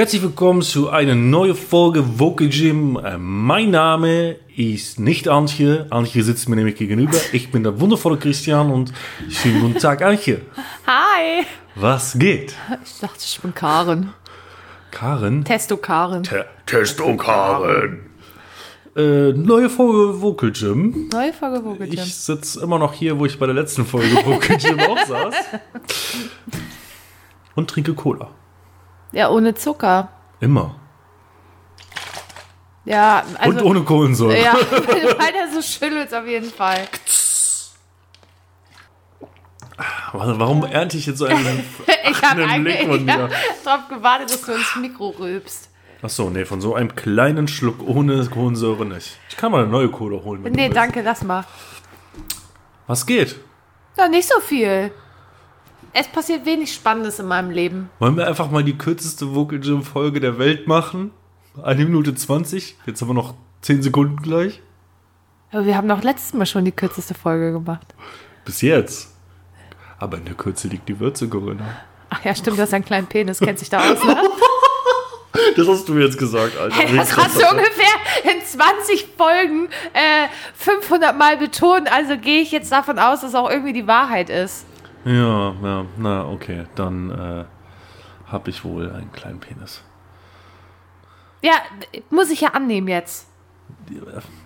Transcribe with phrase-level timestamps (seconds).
[0.00, 2.96] Herzlich willkommen zu einer neuen Folge Vocal Gym.
[2.96, 5.88] Äh, Mein Name ist nicht Antje.
[5.90, 7.18] Antje sitzt mir nämlich gegenüber.
[7.34, 8.94] Ich bin der wundervolle Christian und
[9.28, 10.40] schönen guten Tag, Antje.
[10.86, 11.44] Hi.
[11.74, 12.54] Was geht?
[12.82, 14.14] Ich dachte, ich bin Karen.
[14.90, 15.44] Karen?
[15.44, 16.22] Testo Karen.
[16.22, 18.00] Te Testo Karen.
[18.96, 21.10] Äh, neue Folge Vocal Gym.
[21.12, 21.98] Neue Folge Vocal Gym.
[22.02, 25.34] Ich sitze immer noch hier, wo ich bei der letzten Folge Vocal Gym auch saß.
[27.54, 28.30] Und trinke Cola.
[29.12, 30.08] Ja, ohne Zucker.
[30.40, 30.76] Immer.
[32.84, 33.58] Ja, also.
[33.58, 34.40] Und ohne Kohlensäure.
[34.40, 36.88] Ja, weil er so schüttelt auf jeden Fall.
[40.12, 41.64] Warum ernte ich jetzt so einen
[42.10, 43.30] Ich habe hab
[43.64, 45.68] drauf gewartet, dass du ins Mikro rülpst.
[46.02, 49.18] Achso, nee, von so einem kleinen Schluck ohne Kohlensäure nicht.
[49.28, 50.42] Ich kann mal eine neue Cola holen.
[50.42, 51.44] Wenn Nee, danke, lass mal.
[52.86, 53.36] Was geht?
[53.96, 54.92] Ja, nicht so viel.
[55.92, 57.90] Es passiert wenig Spannendes in meinem Leben.
[57.98, 61.10] Wollen wir einfach mal die kürzeste Vocal Gym Folge der Welt machen?
[61.62, 62.76] Eine Minute 20.
[62.86, 64.60] Jetzt haben wir noch 10 Sekunden gleich.
[65.50, 67.94] Aber wir haben doch letztes Mal schon die kürzeste Folge gemacht.
[68.44, 69.12] Bis jetzt.
[69.98, 71.64] Aber in der Kürze liegt die Würze, Corinna.
[72.08, 74.16] Ach ja, stimmt, du hast einen kleinen Penis, kennt sich da aus, ne?
[75.56, 76.74] Das hast du mir jetzt gesagt, Alter.
[76.74, 77.94] Hey, das hast du ungefähr
[78.24, 81.90] in 20 Folgen äh, 500 Mal betont.
[81.90, 84.64] Also gehe ich jetzt davon aus, dass auch irgendwie die Wahrheit ist.
[85.04, 86.64] Ja, ja, na, okay.
[86.74, 87.44] Dann äh,
[88.30, 89.82] habe ich wohl einen kleinen Penis.
[91.42, 91.54] Ja,
[92.10, 93.26] muss ich ja annehmen jetzt.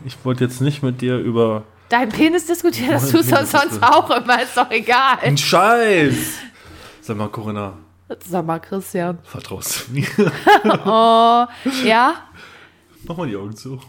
[0.05, 4.11] Ich wollte jetzt nicht mit dir über Dein Penis diskutieren, das tust du sonst auch
[4.11, 4.43] immer.
[4.43, 5.19] Ist doch egal.
[5.23, 6.39] Ein Scheiß!
[7.01, 7.75] Sag mal, Corinna,
[8.27, 9.19] Sag mal, Christian.
[9.23, 10.07] vertraust du mir?
[10.87, 11.47] Oh,
[11.85, 12.15] ja?
[13.05, 13.81] Mach mal die Augen zu.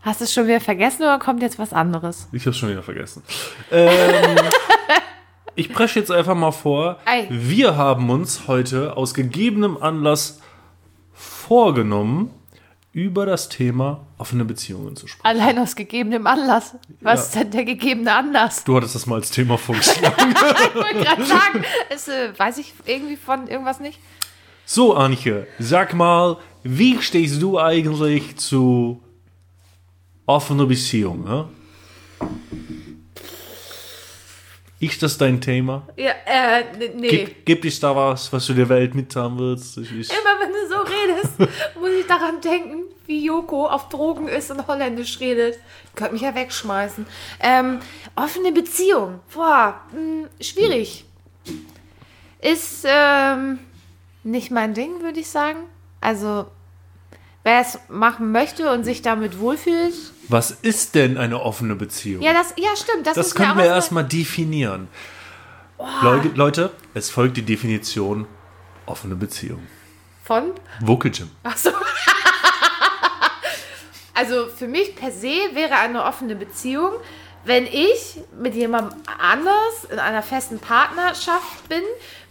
[0.00, 2.28] Hast du es schon wieder vergessen oder kommt jetzt was anderes?
[2.32, 3.22] Ich hab's schon wieder vergessen.
[3.70, 4.36] Ähm,
[5.56, 6.98] ich presche jetzt einfach mal vor.
[7.04, 7.26] Ei.
[7.30, 10.40] Wir haben uns heute aus gegebenem Anlass
[11.12, 12.30] vorgenommen,
[12.92, 15.26] über das Thema offene Beziehungen zu sprechen.
[15.26, 16.76] Allein aus gegebenem Anlass.
[17.00, 17.24] Was Ja.
[17.24, 18.62] ist denn der gegebene Anlass?
[18.62, 20.32] Du hattest das mal als Thema vorgeschlagen.
[20.32, 23.98] Ich wollte gerade sagen, ist, äh, weiß ich irgendwie von irgendwas nicht?
[24.66, 29.02] so, Anche, sag mal, wie stehst du eigentlich zu
[30.26, 31.24] offener Beziehung?
[31.24, 31.48] Ne?
[34.84, 35.86] Ist das dein Thema?
[35.96, 36.64] Ja, äh,
[36.94, 37.08] nee.
[37.08, 39.78] Gibt, gibt es da was, was du der Welt mitteilen willst?
[39.78, 41.38] Ich, ich, Immer wenn du so redest,
[41.80, 45.58] muss ich daran denken, wie Joko auf Drogen ist und Holländisch redet.
[45.94, 47.06] Könnt mich ja wegschmeißen.
[47.40, 47.80] Ähm,
[48.14, 49.20] offene Beziehung.
[49.32, 51.04] Boah, mh, schwierig.
[52.40, 53.58] Ist ähm,
[54.22, 55.60] nicht mein Ding, würde ich sagen.
[56.00, 56.46] Also,
[57.42, 59.94] wer es machen möchte und sich damit wohlfühlt.
[60.28, 62.22] Was ist denn eine offene Beziehung?
[62.22, 63.06] Ja, das, ja stimmt.
[63.06, 64.88] Das, das können wir erstmal definieren.
[66.02, 68.26] Leute, Leute, es folgt die Definition
[68.86, 69.66] offene Beziehung.
[70.22, 70.52] Von?
[70.80, 71.30] Vocal Gym.
[71.42, 71.70] Achso.
[74.14, 76.92] also für mich per se wäre eine offene Beziehung,
[77.44, 81.82] wenn ich mit jemandem anders in einer festen Partnerschaft bin,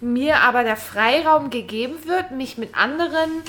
[0.04, 3.44] mir aber der Freiraum gegeben wird, mich mit anderen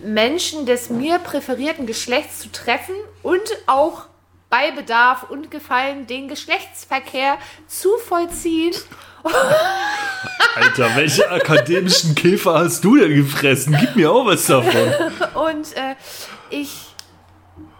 [0.00, 4.06] Menschen des mir präferierten Geschlechts zu treffen und auch
[4.50, 7.36] bei Bedarf und Gefallen den Geschlechtsverkehr
[7.66, 8.74] zu vollziehen.
[10.56, 13.76] Alter, welche akademischen Käfer hast du denn gefressen?
[13.78, 14.92] Gib mir auch was davon.
[15.34, 15.94] Und äh,
[16.50, 16.94] ich,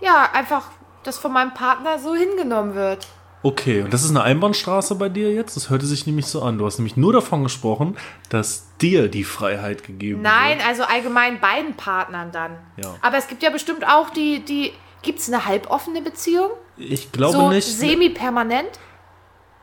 [0.01, 0.65] ja, einfach
[1.05, 3.07] das von meinem Partner so hingenommen wird.
[3.43, 5.57] Okay, und das ist eine Einbahnstraße bei dir jetzt?
[5.57, 6.59] Das hörte sich nämlich so an.
[6.59, 7.97] Du hast nämlich nur davon gesprochen,
[8.31, 10.67] dass dir die Freiheit gegeben Nein, wird.
[10.69, 12.57] also allgemein beiden Partnern dann.
[12.83, 12.97] Ja.
[13.01, 14.73] Aber es gibt ja bestimmt auch die, die.
[15.03, 16.51] Gibt es eine halboffene Beziehung?
[16.77, 17.69] Ich glaube so nicht.
[17.69, 18.71] semi-permanent?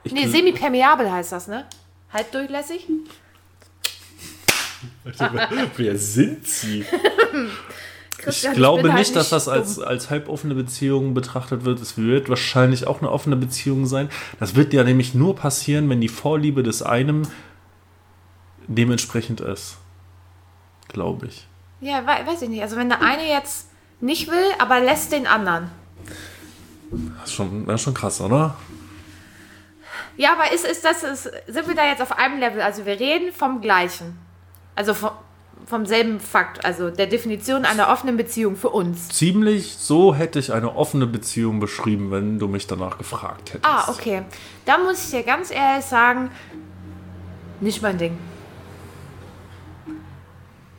[0.06, 1.66] ich Nee, semi-permeabel heißt das, ne?
[2.14, 2.88] Halbdurchlässig?
[5.76, 6.86] Wer sind sie?
[8.18, 11.80] Ich Christian, glaube bin halt nicht, dass das als, als halboffene Beziehung betrachtet wird.
[11.82, 14.10] Es wird wahrscheinlich auch eine offene Beziehung sein.
[14.40, 17.28] Das wird ja nämlich nur passieren, wenn die Vorliebe des einen
[18.68, 19.78] dementsprechend ist.
[20.88, 21.48] Glaube ich.
[21.82, 22.62] Ja, we weiß ich nicht.
[22.62, 23.68] Also wenn der eine jetzt
[24.00, 25.70] nicht will, aber lässt den anderen.
[27.20, 28.56] Das ist schon, das ist schon krass, oder?
[30.18, 32.62] Ja, aber ist, ist das, ist, sind wir da jetzt auf einem Level?
[32.62, 34.18] Also wir reden vom Gleichen.
[34.76, 35.12] Also vom,
[35.66, 39.10] vom selben Fakt, also der Definition einer offenen Beziehung für uns.
[39.10, 43.66] Ziemlich so hätte ich eine offene Beziehung beschrieben, wenn du mich danach gefragt hättest.
[43.66, 44.24] Ah, okay.
[44.66, 46.30] Da muss ich dir ganz ehrlich sagen,
[47.60, 48.18] nicht mein Ding.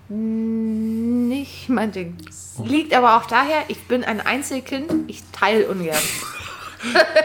[0.08, 2.16] Nicht mein Ding.
[2.64, 5.96] Liegt aber auch daher, ich bin ein Einzelkind, ich teile ungern.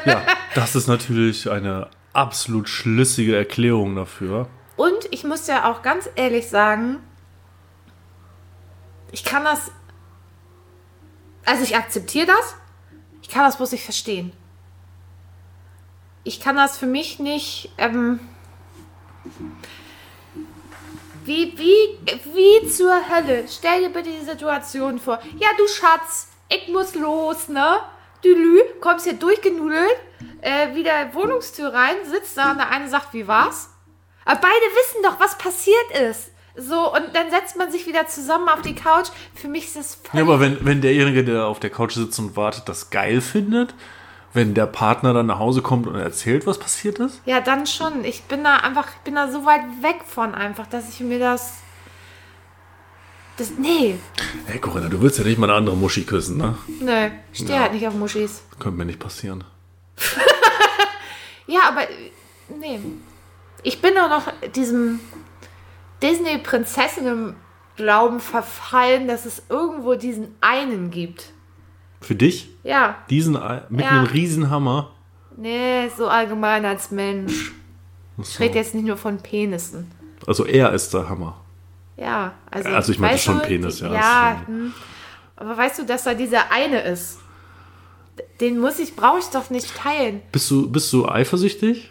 [0.06, 0.24] Ja,
[0.56, 4.48] das ist natürlich eine absolut schlüssige Erklärung dafür.
[4.76, 6.98] Und ich muss ja auch ganz ehrlich sagen,
[9.12, 9.72] Ich kann das.
[11.46, 12.56] Also ich akzeptiere das.
[13.22, 14.34] Ich kann das bloß nicht verstehen.
[16.24, 17.72] Ich kann das für mich nicht.
[17.78, 18.20] Ähm,
[21.26, 22.00] wie, wie,
[22.34, 23.46] wie zur Hölle?
[23.48, 25.20] Stell dir bitte die Situation vor.
[25.38, 27.80] Ja, du Schatz, ich muss los, ne?
[28.24, 29.98] Du Lü, kommst hier durchgenudelt,
[30.42, 33.70] äh, wieder Wohnungstür rein, sitzt da und der eine sagt, wie war's?
[34.26, 36.31] Aber beide wissen doch, was passiert ist.
[36.56, 39.08] So, und dann setzt man sich wieder zusammen auf die Couch.
[39.36, 42.36] Für mich ist das Ja, aber wenn, wenn derjenige, der auf der Couch sitzt und
[42.36, 43.74] wartet, das geil findet,
[44.34, 47.22] wenn der Partner dann nach Hause kommt und erzählt, was passiert ist?
[47.26, 48.04] Ja, dann schon.
[48.06, 51.20] Ich bin da einfach, ich bin da so weit weg von einfach, dass ich mir
[51.20, 51.56] das.
[53.38, 53.52] Das.
[53.58, 53.98] Nee.
[54.46, 56.58] Hey Corinna, du willst ja nicht mal eine andere Muschi küssen, ne?
[56.82, 57.10] Nö.
[57.32, 57.62] Ich stehe Ja.
[57.62, 58.44] halt nicht auf Muschis.
[58.60, 59.44] Könnte mir nicht passieren.
[61.48, 61.82] Ja, aber.
[62.60, 62.80] Nee.
[63.64, 65.00] Ich bin auch noch diesem
[66.02, 71.32] Disney-Prinzessinnen-Glauben verfallen, dass es irgendwo diesen einen gibt.
[72.02, 72.50] Für dich?
[72.64, 72.98] Ja.
[73.10, 73.92] Diesen Ei- mit Ja.
[73.92, 74.92] einem Riesenhammer?
[75.38, 77.52] Nee, so allgemein als Mensch.
[78.18, 78.44] Ach Ich so.
[78.44, 79.90] rede jetzt nicht nur von Penissen.
[80.28, 81.40] Also er ist der Hammer.
[81.98, 82.70] Ja, also.
[82.70, 84.74] Also ich weißt schon du, Penis, ja, Ja, schon- hm.
[85.36, 87.20] aber weißt du, dass da dieser eine ist?
[88.40, 90.22] Den muss ich, brauche ich doch nicht teilen.
[90.32, 91.90] Bist du, bist du eifersüchtig?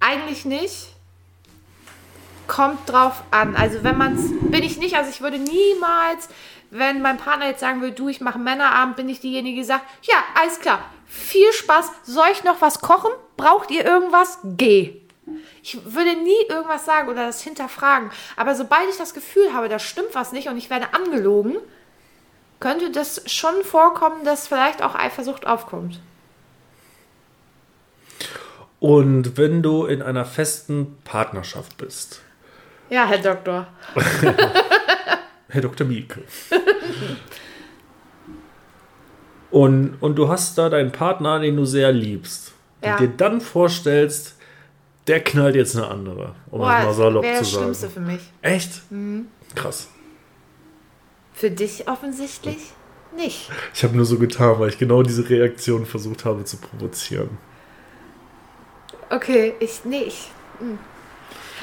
[0.00, 0.91] Eigentlich nicht.
[2.52, 3.56] Kommt drauf an.
[3.56, 6.28] Also wenn man es, bin ich nicht, also ich würde niemals,
[6.68, 9.86] wenn mein Partner jetzt sagen würde, du, ich mache Männerabend, bin ich diejenige, die sagt,
[10.02, 13.10] ja, alles klar, viel Spaß, soll ich noch was kochen?
[13.38, 14.38] Braucht ihr irgendwas?
[14.44, 15.00] Geh.
[15.62, 18.10] Ich würde nie irgendwas sagen oder das hinterfragen.
[18.36, 21.56] Aber sobald ich das Gefühl habe, da stimmt was nicht und ich werde angelogen,
[22.60, 26.00] könnte das schon vorkommen, dass vielleicht auch Eifersucht aufkommt.
[28.78, 32.21] Und wenn du in einer festen Partnerschaft bist,
[32.92, 33.66] Ja, Herr Doktor.
[35.48, 35.86] Herr Dr.
[35.86, 36.20] Mieke.
[39.50, 42.52] und, und du hast da deinen Partner, den du sehr liebst.
[42.84, 42.92] Ja.
[42.92, 44.36] Und dir dann vorstellst,
[45.06, 46.34] der knallt jetzt eine andere.
[46.50, 47.62] Um Boah, das mal das salopp zu das sagen.
[47.62, 48.20] Schlimmste für mich.
[48.42, 48.92] Echt?
[48.92, 49.28] Mhm.
[49.54, 49.88] Krass.
[51.32, 52.58] Für dich offensichtlich
[53.16, 53.48] nicht.
[53.72, 57.38] Ich habe nur so getan, weil ich genau diese Reaktion versucht habe zu provozieren.
[59.08, 60.28] Okay, ich nicht.
[60.58, 60.78] Hm.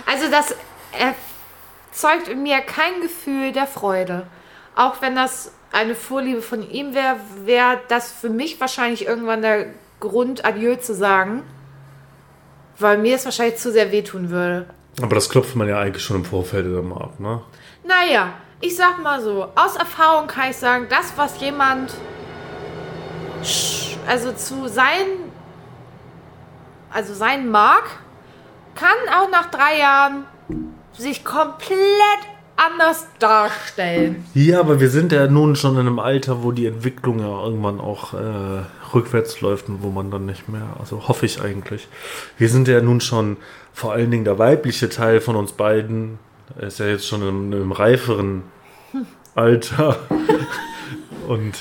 [0.07, 0.55] Also das
[0.93, 4.27] erzeugt in mir kein Gefühl der Freude.
[4.75, 9.67] Auch wenn das eine Vorliebe von ihm wäre, wäre das für mich wahrscheinlich irgendwann der
[9.99, 11.43] Grund, Adieu zu sagen.
[12.77, 14.67] Weil mir es wahrscheinlich zu sehr wehtun würde.
[15.01, 17.41] Aber das klopft man ja eigentlich schon im Vorfeld immer ab, ne?
[17.83, 21.93] Naja, ich sag mal so, aus Erfahrung kann ich sagen, das, was jemand
[24.07, 25.05] also zu sein,
[26.91, 27.83] also sein mag,
[28.75, 30.25] kann auch nach drei Jahren
[30.99, 31.79] sich komplett
[32.55, 34.25] anders darstellen.
[34.33, 37.79] Ja, aber wir sind ja nun schon in einem Alter, wo die Entwicklung ja irgendwann
[37.79, 38.63] auch äh,
[38.93, 41.87] rückwärts läuft und wo man dann nicht mehr, also hoffe ich eigentlich.
[42.37, 43.37] Wir sind ja nun schon,
[43.73, 46.19] vor allen Dingen der weibliche Teil von uns beiden,
[46.57, 48.43] er ist ja jetzt schon in einem reiferen
[49.35, 49.97] Alter
[51.27, 51.53] und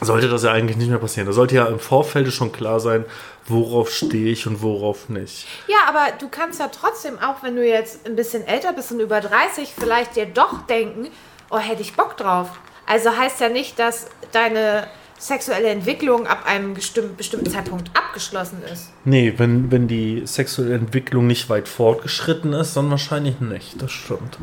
[0.00, 1.26] sollte das ja eigentlich nicht mehr passieren.
[1.26, 3.04] Da sollte ja im Vorfeld schon klar sein,
[3.50, 5.46] worauf stehe ich und worauf nicht.
[5.66, 9.00] Ja, aber du kannst ja trotzdem, auch wenn du jetzt ein bisschen älter bist und
[9.00, 11.08] über 30, vielleicht dir doch denken,
[11.50, 12.50] oh, hätte ich Bock drauf.
[12.86, 14.88] Also heißt ja nicht, dass deine
[15.18, 18.92] sexuelle Entwicklung ab einem bestimmten, Zeitpunkt abgeschlossen ist.
[19.04, 23.82] Nee, wenn, wenn die sexuelle Entwicklung nicht weit fortgeschritten ist, dann wahrscheinlich nicht.
[23.82, 24.38] Das stimmt.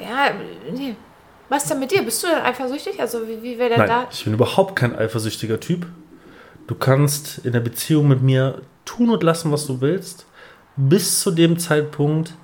[0.00, 0.30] Ja,
[0.72, 0.96] nee.
[1.48, 2.02] Was ist denn mit dir?
[2.02, 3.00] Bist du denn eifersüchtig?
[3.00, 4.08] Also wie, wie wäre denn Nein, da?
[4.10, 5.86] ich bin überhaupt kein eifersüchtiger Typ.
[6.66, 10.26] Du kannst in der Beziehung mit mir tun und lassen, was du willst,
[10.76, 12.34] bis zu dem Zeitpunkt,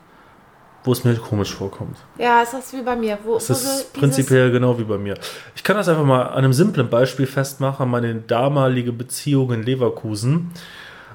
[0.84, 1.96] wo es mir komisch vorkommt.
[2.18, 3.18] Ja, ist das wie bei mir?
[3.22, 5.14] Wo, wo ist prinzipiell genau wie bei mir.
[5.54, 7.90] Ich kann das einfach mal an einem simplen Beispiel festmachen.
[7.90, 10.52] Meine damalige Beziehung in Leverkusen,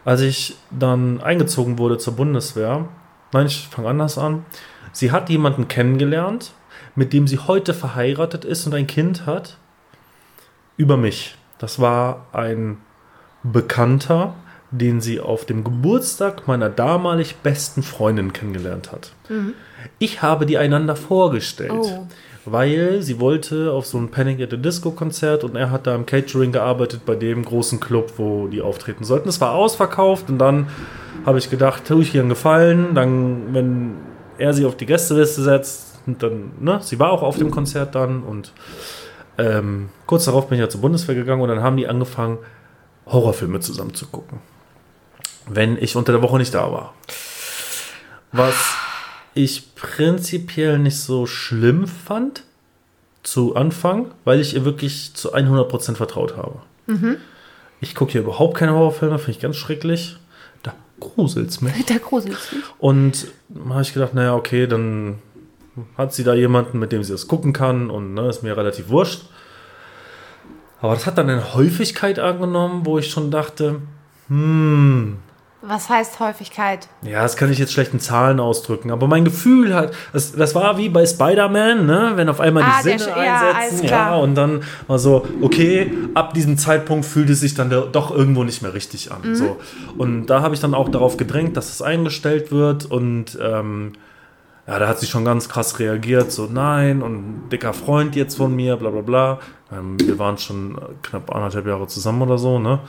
[0.03, 2.87] als ich dann eingezogen wurde zur Bundeswehr.
[3.31, 4.45] Nein, ich fange anders an.
[4.91, 6.53] Sie hat jemanden kennengelernt,
[6.95, 9.57] mit dem sie heute verheiratet ist und ein Kind hat,
[10.77, 11.35] über mich.
[11.57, 12.77] Das war ein
[13.51, 14.33] Bekannter,
[14.71, 19.11] den sie auf dem Geburtstag meiner damalig besten Freundin kennengelernt hat.
[19.99, 22.07] Ich habe die einander vorgestellt, Oh.
[22.45, 25.95] weil sie wollte auf so ein Panic at the Disco Konzert und er hat da
[25.95, 29.29] im Catering gearbeitet bei dem großen Club, wo die auftreten sollten.
[29.29, 30.67] Es war ausverkauft und dann
[31.25, 33.93] habe ich gedacht, tue ich ihr einen Gefallen, dann, wenn
[34.37, 38.21] er sie auf die Gästeliste setzt, dann, ne, sie war auch auf dem Konzert dann
[38.23, 38.51] und
[39.37, 42.37] ähm, kurz darauf bin ich ja zur Bundeswehr gegangen und dann haben die angefangen,
[43.05, 44.39] Horrorfilme zusammen zu gucken.
[45.47, 46.93] Wenn ich unter der Woche nicht da war.
[48.31, 48.55] Was
[49.33, 52.43] ich prinzipiell nicht so schlimm fand
[53.21, 56.61] zu Anfang, weil ich ihr wirklich zu 100% vertraut habe.
[57.81, 60.17] Ich gucke hier überhaupt keine Horrorfilme, finde ich ganz schrecklich.
[60.63, 61.85] Da gruselt's mich.
[61.89, 62.59] Der gruselt sich.
[62.79, 63.27] Und
[63.67, 65.19] habe ich gedacht, naja, okay, dann
[65.97, 68.89] hat sie da jemanden, mit dem sie das gucken kann und ne, ist mir relativ
[68.89, 69.23] wurscht.
[70.85, 73.81] Aber das hat dann eine Häufigkeit angenommen, wo ich schon dachte,
[74.27, 75.17] hm,
[75.61, 76.87] Was heißt Häufigkeit?
[77.01, 80.53] ja, das kann ich jetzt schlecht in Zahlen ausdrücken, aber mein Gefühl hat, das, das
[80.55, 82.11] war wie bei Spider-Man, ne?
[82.15, 84.11] wenn auf einmal Ah, die der Sinne ja, alles einsetzen, klar.
[84.11, 88.11] ja, und dann war so, okay, ab diesem Zeitpunkt fühlt es sich dann da- doch
[88.11, 89.21] irgendwo nicht mehr richtig an.
[89.23, 89.35] Mhm.
[89.35, 89.57] So.
[89.97, 93.93] Und da habe ich dann auch darauf gedrängt, dass es eingestellt wird und ähm,
[94.67, 98.55] ja, da hat sie schon ganz krass reagiert, so nein und dicker Freund jetzt von
[98.55, 99.39] mir, bla bla bla.
[99.71, 102.79] Ähm, wir waren schon knapp anderthalb Jahre zusammen oder so, ne?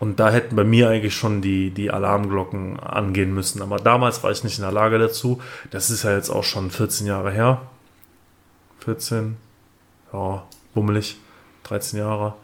[0.00, 3.62] Und da hätten bei mir eigentlich schon die, die Alarmglocken angehen müssen.
[3.62, 5.40] Aber damals war ich nicht in der Lage dazu.
[5.70, 7.62] Das ist ja jetzt auch schon 14 Jahre her.
[8.80, 9.36] 14,
[10.12, 10.42] ja,
[10.74, 11.16] bummelig,
[11.64, 12.34] 13 Jahre.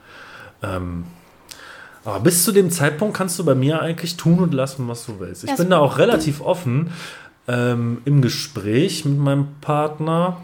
[0.63, 1.07] Ähm,
[2.05, 5.19] aber bis zu dem Zeitpunkt kannst du bei mir eigentlich tun und lassen, was du
[5.19, 5.43] willst.
[5.43, 6.93] Ich bin da auch relativ offen
[7.49, 10.39] ähm, im Gespräch mit meinem Partner.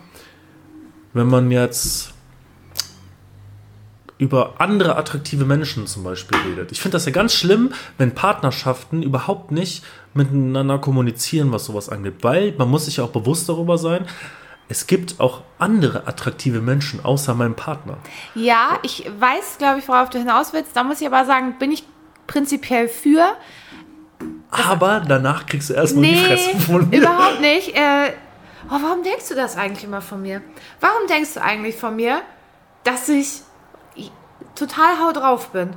[1.13, 2.13] Wenn man jetzt
[4.23, 6.71] über andere attraktive Menschen zum Beispiel redet.
[6.71, 9.83] Ich finde das ja ganz schlimm, wenn Partnerschaften überhaupt nicht
[10.15, 12.15] miteinander kommunizieren, was sowas angeht.
[12.23, 14.07] Weil man muss sich auch bewusst darüber sein,
[14.69, 17.99] es gibt auch andere attraktive Menschen außer meinem Partner.
[18.37, 20.77] Ja, ich weiß, glaube ich, worauf du hinaus willst.
[20.77, 21.83] Da muss ich aber sagen, bin ich
[22.29, 23.27] prinzipiell für.
[24.53, 26.99] Aber danach kriegst du erstmal die Nee, Fresse von mir.
[26.99, 27.75] überhaupt nicht.
[27.75, 28.13] Äh,
[28.69, 30.43] oh, warum denkst du das eigentlich immer von mir?
[30.81, 32.21] Warum denkst du eigentlich von mir,
[32.85, 33.41] dass ich
[34.55, 35.71] total hau drauf bin?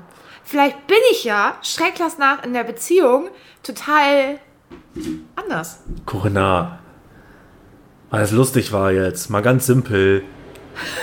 [0.43, 3.29] Vielleicht bin ich ja, schrecklas nach in der Beziehung,
[3.63, 4.39] total
[5.35, 5.79] anders.
[6.05, 6.79] Corinna,
[8.11, 10.23] weil es lustig war jetzt, mal ganz simpel.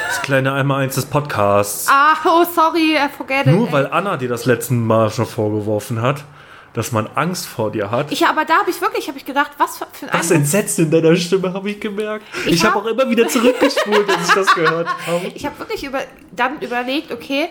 [0.06, 1.88] Das kleine Einmal-Eins des Podcasts.
[1.90, 3.54] Ah, oh, sorry, I forget it.
[3.54, 6.24] Nur weil Anna dir das letzte Mal schon vorgeworfen hat,
[6.74, 8.10] dass man Angst vor dir hat.
[8.12, 10.90] Ich, aber da habe ich wirklich, habe ich gedacht, was für ein Das Entsetzen in
[10.90, 12.24] deiner Stimme habe ich gemerkt.
[12.46, 15.26] Ich, Ich habe hab- auch immer wieder zurückgespult, als ich das gehört habe.
[15.34, 16.00] Ich habe wirklich über,
[16.30, 17.48] dann überlegt, okay,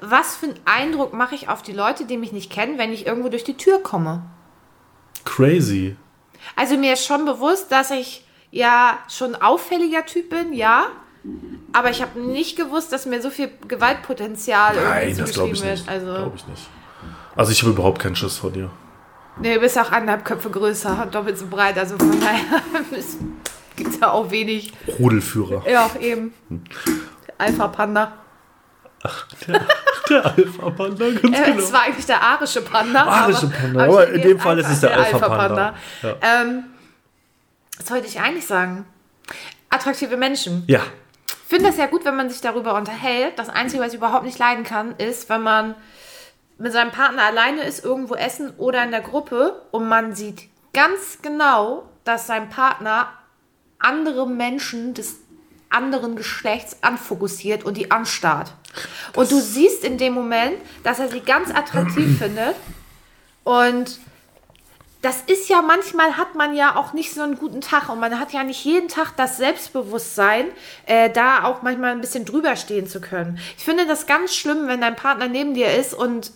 [0.00, 3.06] was für einen Eindruck mache ich auf die Leute, die mich nicht kennen, wenn ich
[3.06, 4.22] irgendwo durch die Tür komme?
[5.24, 5.96] Crazy.
[6.56, 10.86] Also mir ist schon bewusst, dass ich ja schon ein auffälliger Typ bin, ja.
[11.72, 15.62] Aber ich habe nicht gewusst, dass mir so viel Gewaltpotenzial Nein, irgendwie das glaube ich
[15.64, 15.86] nicht.
[15.86, 15.88] wird.
[15.88, 16.62] Also, Glaube ich nicht.
[17.38, 18.68] Also ich habe überhaupt keinen Schiss vor dir.
[19.40, 21.78] nee, du bist auch anderthalb Köpfe größer und doppelt so breit.
[21.78, 22.60] Also von daher
[23.76, 24.72] gibt es ja auch wenig.
[24.98, 25.62] Rudelführer.
[25.70, 26.34] Ja, eben.
[27.38, 28.12] Alpha-Panda.
[30.10, 31.58] Der Alpha-Panda, ganz Äh, genau.
[31.62, 33.04] Es war eigentlich der arische Panda.
[33.04, 35.74] Arische aber- Panda, aber nenne in dem Fall ist es der Alpha-Panda.
[36.02, 36.14] Ja.
[36.22, 36.64] Ähm,
[37.78, 38.84] was wollte ich eigentlich sagen?
[39.70, 40.64] Attraktive Menschen.
[40.66, 40.80] Ja,
[41.28, 43.38] Ich finde das ja gut, wenn man sich darüber unterhält.
[43.38, 45.74] Das Einzige, was ich überhaupt nicht leiden kann, ist, wenn man
[46.58, 51.18] mit seinem Partner alleine ist, irgendwo essen oder in der Gruppe und man sieht ganz
[51.22, 53.12] genau, dass sein Partner
[53.78, 55.16] andere Menschen des
[55.70, 58.52] anderen Geschlechts anfokussiert und die anstarrt.
[59.14, 62.56] Und du siehst in dem Moment, dass er sie ganz attraktiv findet.
[63.44, 63.98] Und
[65.02, 68.18] das ist ja manchmal hat man ja auch nicht so einen guten Tag und man
[68.18, 70.46] hat ja nicht jeden Tag das Selbstbewusstsein,
[70.86, 73.38] äh, da auch manchmal ein bisschen drüber stehen zu können.
[73.56, 76.32] Ich finde das ganz schlimm, wenn dein Partner neben dir ist und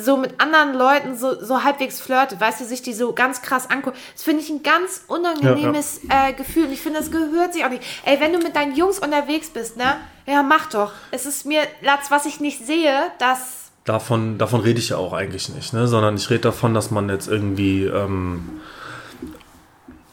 [0.00, 3.70] so mit anderen Leuten so, so halbwegs flirtet, weißt du, sich die so ganz krass
[3.70, 3.96] anguckt.
[4.14, 6.64] Das finde ich ein ganz unangenehmes Äh, Gefühl.
[6.66, 7.82] Und ich finde, das gehört sich auch nicht.
[8.04, 9.96] Ey, wenn du mit deinen Jungs unterwegs bist, ne?
[10.26, 10.92] Ja, mach doch.
[11.10, 15.12] Es ist mir, Latz, was ich nicht sehe, das davon, davon rede ich ja auch
[15.12, 15.88] eigentlich nicht, ne?
[15.88, 18.60] sondern ich rede davon, dass man jetzt irgendwie, ähm,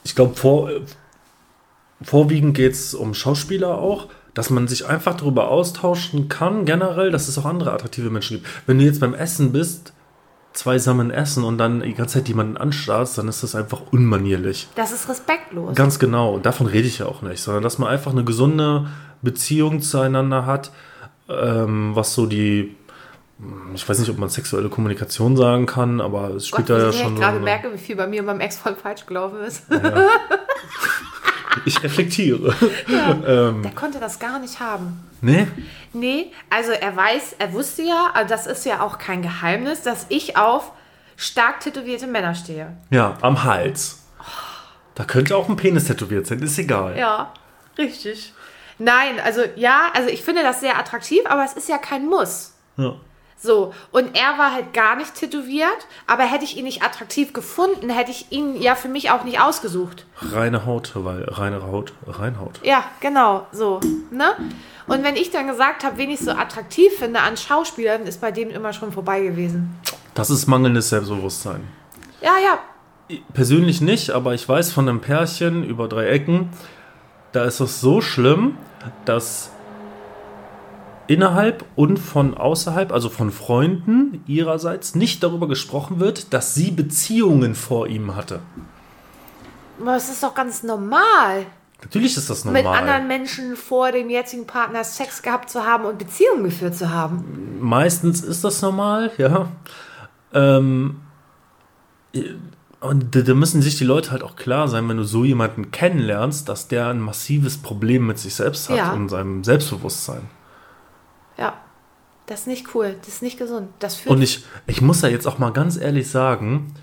[0.03, 0.71] ich glaube, vor,
[2.01, 4.07] vorwiegend geht es um Schauspieler auch,
[4.39, 8.47] dass man sich einfach darüber austauschen kann, generell, dass es auch andere attraktive Menschen gibt.
[8.67, 9.91] Wenn du jetzt beim Essen bist,
[10.53, 14.69] zwei zusammen essen und dann die ganze Zeit jemanden anstarrst, dann ist das einfach unmanierlich.
[14.75, 15.75] Das ist respektlos.
[15.75, 16.35] Ganz genau.
[16.35, 18.87] Und davon rede ich ja auch nicht, sondern dass man einfach eine gesunde
[19.21, 20.71] Beziehung zueinander hat,
[21.27, 22.77] ähm, was so die,
[23.75, 26.93] ich weiß nicht, ob man sexuelle Kommunikation sagen kann, aber es spielt Gott, da ja
[26.93, 27.15] schon.
[27.15, 29.65] ich gerade merke, wie viel bei mir und meinem Ex voll falsch gelaufen ist.
[31.65, 32.55] ich reflektiere.
[32.87, 35.09] Der konnte das gar nicht haben.
[35.21, 35.47] nee?
[35.93, 40.05] Nee, also er weiß, er wusste ja, also das ist ja auch kein Geheimnis, dass
[40.09, 40.71] ich auf
[41.17, 42.77] stark tätowierte Männer stehe.
[42.91, 44.03] Ja, am Hals.
[44.95, 46.97] Da könnte auch ein Penis tätowiert sein, ist egal.
[46.97, 47.33] Ja,
[47.77, 48.33] richtig.
[48.77, 52.53] Nein, also ja, also ich finde das sehr attraktiv, aber es ist ja kein Muss.
[52.77, 52.95] Ja.
[53.41, 57.89] So, und er war halt gar nicht tätowiert, aber hätte ich ihn nicht attraktiv gefunden,
[57.89, 60.05] hätte ich ihn ja für mich auch nicht ausgesucht.
[60.19, 62.59] Reine Haut, weil reine Haut, Reinhaut.
[62.63, 63.79] Ja, genau, so,
[64.11, 64.35] ne?
[64.87, 68.31] Und wenn ich dann gesagt habe, wen ich so attraktiv finde an Schauspielern, ist bei
[68.31, 69.79] dem immer schon vorbei gewesen.
[70.15, 71.61] Das ist mangelndes Selbstbewusstsein.
[72.21, 72.59] Ja, ja,
[73.33, 76.49] Persönlich nicht, aber ich weiß von einem Pärchen über drei Ecken,
[77.31, 78.55] da ist es so schlimm,
[79.05, 79.51] dass
[81.09, 87.55] innerhalb und von außerhalb, also von Freunden ihrerseits, nicht darüber gesprochen wird, dass sie Beziehungen
[87.55, 88.39] vor ihm hatte.
[89.81, 91.45] aber es ist doch ganz normal,
[91.81, 92.79] Natürlich ist das mit normal.
[92.79, 97.57] anderen Menschen vor dem jetzigen Partner Sex gehabt zu haben und Beziehungen geführt zu haben.
[97.61, 99.47] Meistens ist das normal, ja.
[100.33, 100.99] Ähm,
[102.81, 105.71] und da da müssen sich die Leute halt auch klar sein, wenn du so jemanden
[105.71, 108.91] kennenlernst, dass der ein massives Problem mit sich selbst hat Ja.
[108.93, 110.21] und seinem Selbstbewusstsein.
[111.39, 111.53] Ja,
[112.25, 113.69] das ist nicht cool, das ist nicht gesund.
[113.79, 116.73] Das führt Und ich, ich muss ja jetzt auch mal ganz ehrlich sagen,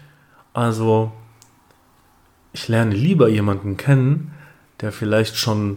[0.52, 1.12] also
[2.52, 4.34] ich lerne lieber jemanden kennen,
[4.80, 5.76] der vielleicht schon,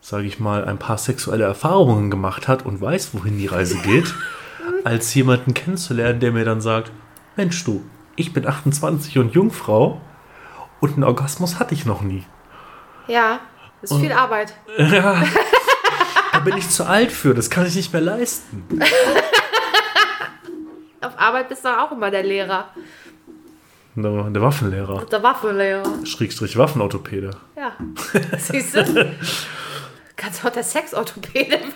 [0.00, 4.14] sage ich mal, ein paar sexuelle Erfahrungen gemacht hat und weiß, wohin die Reise geht,
[4.84, 6.92] als jemanden kennenzulernen, der mir dann sagt,
[7.36, 7.82] Mensch du,
[8.14, 10.00] ich bin 28 und Jungfrau
[10.80, 12.24] und einen Orgasmus hatte ich noch nie.
[13.06, 13.40] ja,
[13.80, 14.54] das ist viel Arbeit.
[14.76, 15.22] Da
[16.48, 18.64] bin ich zu alt für, das kann ich nicht mehr leisten.
[21.00, 22.70] Auf Arbeit bist du auch immer der Lehrer,
[23.94, 25.84] Der, der Waffenlehrer, der Waffenlehrer.
[26.04, 27.30] Schrägstrich Waffenorthopäde.
[27.56, 27.72] Ja,
[28.38, 29.16] siehst du?
[30.16, 31.72] Kannst auch der Sexorthopäde werden.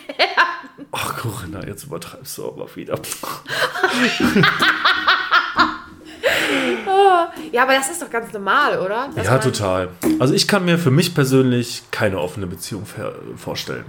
[0.91, 2.97] Ach Corinna, jetzt übertreibst du aber wieder.
[7.52, 9.09] Ja, aber das ist doch ganz normal, oder?
[9.14, 9.90] Dass Ja, total.
[10.18, 12.87] Also ich kann mir für mich persönlich keine offene Beziehung
[13.37, 13.85] vorstellen.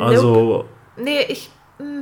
[0.00, 0.64] Also
[0.96, 1.50] Nee, ich.
[1.78, 2.00] mm.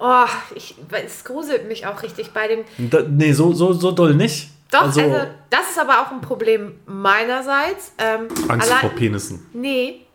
[0.00, 2.64] Oh, ich, es gruselt mich auch richtig bei dem.
[2.90, 4.50] da, nee, so, so, so doll nicht.
[4.70, 7.92] Doch, also, also, das ist aber auch ein Problem meinerseits.
[7.98, 9.46] Ähm, Angst allein- vor Penissen.
[9.54, 10.06] Nee,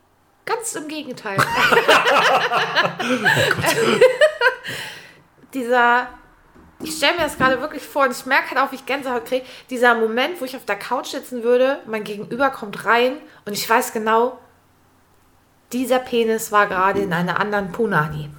[0.45, 1.37] ganz im Gegenteil.
[5.53, 6.07] Dieser,
[6.83, 9.25] ich stelle mir das gerade wirklich vor und ich merke halt auch, wie ich Gänsehaut
[9.25, 9.45] kriege.
[9.69, 13.69] Dieser Moment, wo ich auf der Couch sitzen würde, mein Gegenüber kommt rein und ich
[13.69, 14.37] weiß genau,
[15.71, 18.29] dieser Penis war gerade in einer anderen Punani.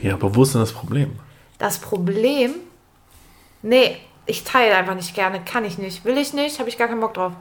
[0.00, 1.18] Ja, aber wo ist denn das Problem?
[1.58, 2.54] Das Problem,
[3.62, 6.88] nee, ich teile einfach nicht gerne, kann ich nicht, will ich nicht, habe ich gar
[6.88, 7.32] keinen Bock drauf.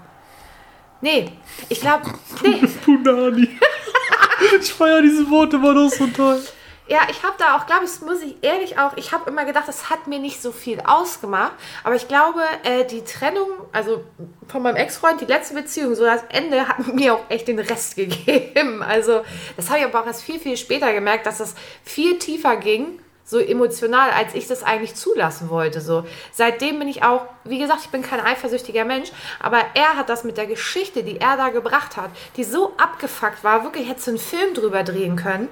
[1.01, 1.31] Nee,
[1.69, 2.05] ich glaube,
[2.43, 2.61] nee.
[2.85, 3.49] Punani.
[4.59, 6.41] ich feiere diese Worte, war doch so toll.
[6.87, 9.69] Ja, ich habe da auch, glaube ich, muss ich ehrlich auch, ich habe immer gedacht,
[9.69, 11.53] das hat mir nicht so viel ausgemacht.
[11.85, 14.03] Aber ich glaube, äh, die Trennung, also
[14.49, 17.95] von meinem Ex-Freund, die letzte Beziehung, so das Ende hat mir auch echt den Rest
[17.95, 18.83] gegeben.
[18.83, 19.21] Also
[19.55, 22.99] das habe ich aber auch erst viel, viel später gemerkt, dass das viel tiefer ging,
[23.23, 25.79] so emotional, als ich das eigentlich zulassen wollte.
[25.79, 30.09] So seitdem bin ich auch, wie gesagt, ich bin kein eifersüchtiger Mensch, aber er hat
[30.09, 34.09] das mit der Geschichte, die er da gebracht hat, die so abgefuckt war, wirklich hätte
[34.09, 35.47] einen Film drüber drehen können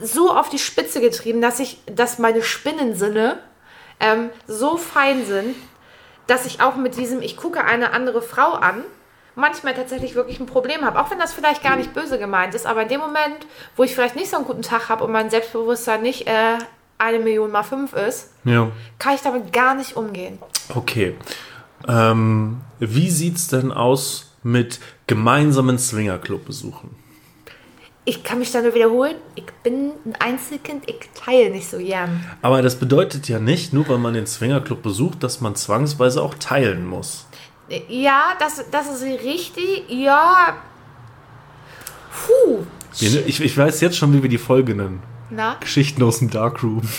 [0.00, 3.38] so auf die Spitze getrieben, dass ich, dass meine Spinnensinne
[4.00, 5.54] ähm, so fein sind,
[6.26, 8.82] dass ich auch mit diesem, ich gucke eine andere Frau an,
[9.36, 11.00] manchmal tatsächlich wirklich ein Problem habe.
[11.00, 13.94] Auch wenn das vielleicht gar nicht böse gemeint ist, aber in dem Moment, wo ich
[13.94, 16.58] vielleicht nicht so einen guten Tag habe und mein Selbstbewusstsein nicht äh,
[16.98, 20.38] eine Million mal fünf ist, Ja, kann ich damit gar nicht umgehen.
[20.74, 21.16] okay.
[21.86, 26.96] Ähm, wie sieht's denn aus mit gemeinsamen Swingerclub-Besuchen?
[28.06, 32.22] Ich kann mich da nur wiederholen, ich bin ein Einzelkind, ich teile nicht so gern.
[32.42, 36.34] Aber das bedeutet ja nicht, nur weil man den Swingerclub besucht, dass man zwangsweise auch
[36.34, 37.26] teilen muss.
[37.88, 39.84] Ja, das, das ist richtig.
[39.88, 40.56] Ja.
[42.26, 42.64] Puh.
[42.98, 45.02] Wir- Ich, ich weiß jetzt schon, wie wir die Folge nennen.
[45.30, 45.56] Na?
[45.60, 46.82] Geschichten aus dem Darkroom.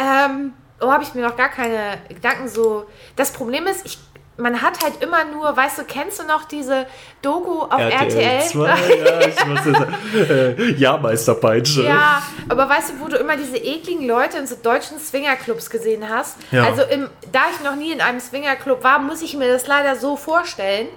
[0.00, 2.86] Ähm, oh, habe ich mir noch gar keine Gedanken so.
[3.16, 3.98] Das Problem ist, ich,
[4.38, 6.86] man hat halt immer nur, weißt du, kennst du noch diese
[7.22, 8.42] Doku auf RTL?
[8.42, 10.30] 2, ja, ich muss jetzt.
[10.30, 11.82] Äh, Ja-Meisterpeitsche.
[11.82, 16.08] Ja, aber weißt du, wo du immer diese ekligen Leute in so deutschen Swingerclubs gesehen
[16.08, 16.36] hast?
[16.52, 16.64] Ja.
[16.64, 19.96] Also, im, da ich noch nie in einem Swingerclub war, muss ich mir das leider
[19.96, 20.88] so vorstellen.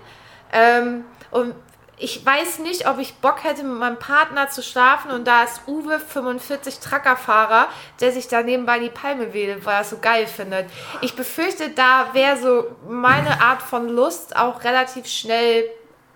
[0.53, 1.55] Ähm, und
[2.01, 5.61] ich weiß nicht, ob ich Bock hätte, mit meinem Partner zu schlafen und da ist
[5.67, 7.67] Uwe 45 Truckerfahrer,
[7.99, 10.65] der sich da nebenbei die Palme wedelt, weil er es so geil findet.
[11.01, 15.65] Ich befürchte, da wäre so meine Art von Lust auch relativ schnell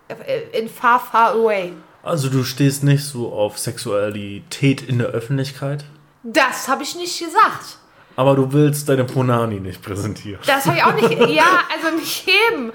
[0.08, 1.72] äh, in far, far away.
[2.02, 5.84] Also du stehst nicht so auf Sexualität in der Öffentlichkeit,
[6.22, 7.78] Das habe ich nicht gesagt.
[8.16, 10.40] aber du willst deine Ponani nicht präsentieren.
[10.46, 11.10] Das habe ich auch nicht.
[11.34, 12.72] Ja, also nicht jedem.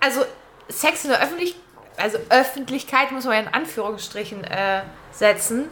[0.00, 0.24] Also
[0.68, 1.60] Sex in der Öffentlichkeit,
[1.96, 5.66] also Öffentlichkeit muss man ja in Anführungsstrichen äh, setzen.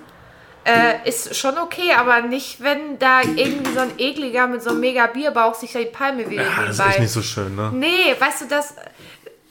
[0.65, 4.81] äh, ist schon okay, aber nicht, wenn da irgendwie so ein ekliger mit so einem
[4.81, 6.91] mega Bierbauch sich da die Palme wedelt Ja, das ist nebenbei.
[6.91, 7.71] echt nicht so schön, ne?
[7.75, 8.75] Nee, weißt du das?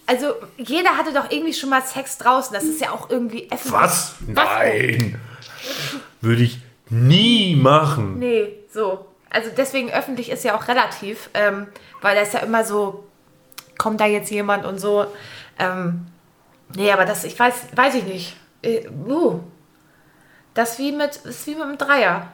[0.08, 2.54] Also jeder hatte doch irgendwie schon mal Sex draußen.
[2.54, 3.74] Das ist ja auch irgendwie öffentlich.
[3.82, 4.16] Was?
[4.26, 5.20] Nein!
[6.22, 8.20] Würde ich nie machen.
[8.20, 9.06] Nee, so.
[9.30, 11.68] Also deswegen öffentlich ist ja auch relativ, ähm,
[12.02, 13.06] weil da ist ja immer so,
[13.78, 15.06] kommt da jetzt jemand und so.
[15.60, 16.08] Ähm,
[16.76, 18.36] nee, aber das, ich weiß, weiß ich nicht.
[18.62, 19.40] Äh, uh.
[20.54, 22.28] Das wie mit, ist wie mit einem Dreier.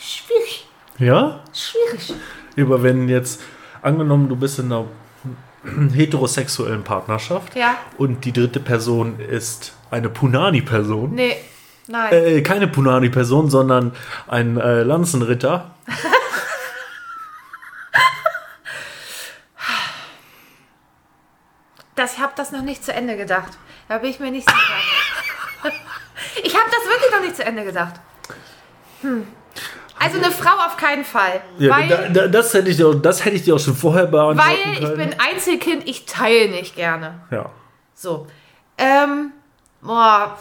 [0.00, 0.66] Schwierig,
[0.98, 1.40] Ja?
[1.52, 2.14] schwierig.
[2.58, 3.40] Aber wenn jetzt,
[3.82, 4.84] angenommen, du bist in einer
[5.94, 7.76] heterosexuellen Partnerschaft Ja.
[7.98, 11.14] und die dritte Person ist eine Punani-Person.
[11.14, 11.36] Nee,
[11.86, 12.12] nein.
[12.12, 13.92] Äh, keine Punani-Person, sondern
[14.26, 15.70] ein äh, Lanzenritter.
[22.02, 23.52] Das, ich habe das noch nicht zu Ende gedacht.
[23.88, 25.70] Da bin ich mir nicht sicher.
[26.42, 27.94] ich habe das wirklich noch nicht zu Ende gedacht.
[29.02, 29.24] Hm.
[30.00, 31.40] Also eine Frau auf keinen Fall.
[31.58, 33.76] Ja, weil da, da, das, hätte ich dir, auch- das hätte ich dir auch schon
[33.76, 34.96] vorher beantworten weil ich können.
[34.96, 37.20] bin Einzelkind, ich teile nicht gerne.
[37.30, 37.48] ja.
[37.94, 38.26] So.
[38.78, 39.30] Ähm,
[39.80, 40.36] boah.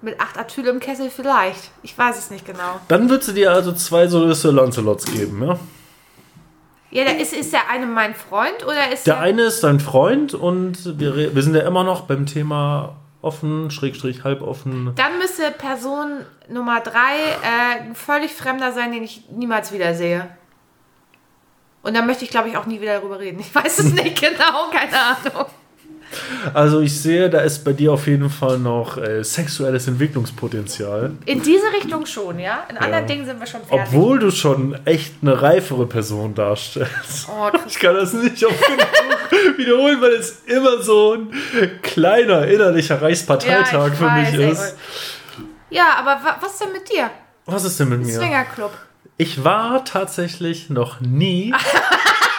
[0.00, 1.72] Mit acht Atyl im Kessel vielleicht.
[1.82, 2.80] Ich weiß es nicht genau.
[2.88, 5.58] Dann würdest du dir also zwei so Lancelots geben, ja?
[6.90, 10.34] Ja, der ist, ist der eine mein Freund oder ist Der eine ist dein Freund
[10.34, 14.92] und wir, wir sind ja immer noch beim Thema offen, schrägstrich halboffen.
[14.96, 20.28] Dann müsste Person Nummer drei äh, ein völlig Fremder sein, den ich niemals wiedersehe.
[21.82, 23.40] Und dann möchte ich, glaube ich, auch nie wieder darüber reden.
[23.40, 25.46] Ich weiß es nicht genau, keine Ahnung.
[26.54, 31.12] Also ich sehe, da ist bei dir auf jeden Fall noch äh, sexuelles Entwicklungspotenzial.
[31.26, 32.64] In diese Richtung schon, ja?
[32.68, 33.08] In anderen Ja.
[33.08, 33.86] Dingen sind wir schon fertig.
[33.94, 37.28] Obwohl du schon echt eine reifere Person darstellst.
[37.28, 37.50] Oh.
[37.66, 38.54] Ich kann das nicht genug
[39.56, 41.30] wiederholen, weil es immer so ein
[41.82, 44.50] kleiner innerlicher Reichsparteitag ich für mich weiß, ey.
[44.52, 44.76] ist.
[45.70, 47.10] Ja, aber wa was denn mit dir?
[47.46, 48.18] Was ist denn mit mir?
[48.18, 48.72] Swingerclub.
[49.16, 51.52] Ich war tatsächlich noch nie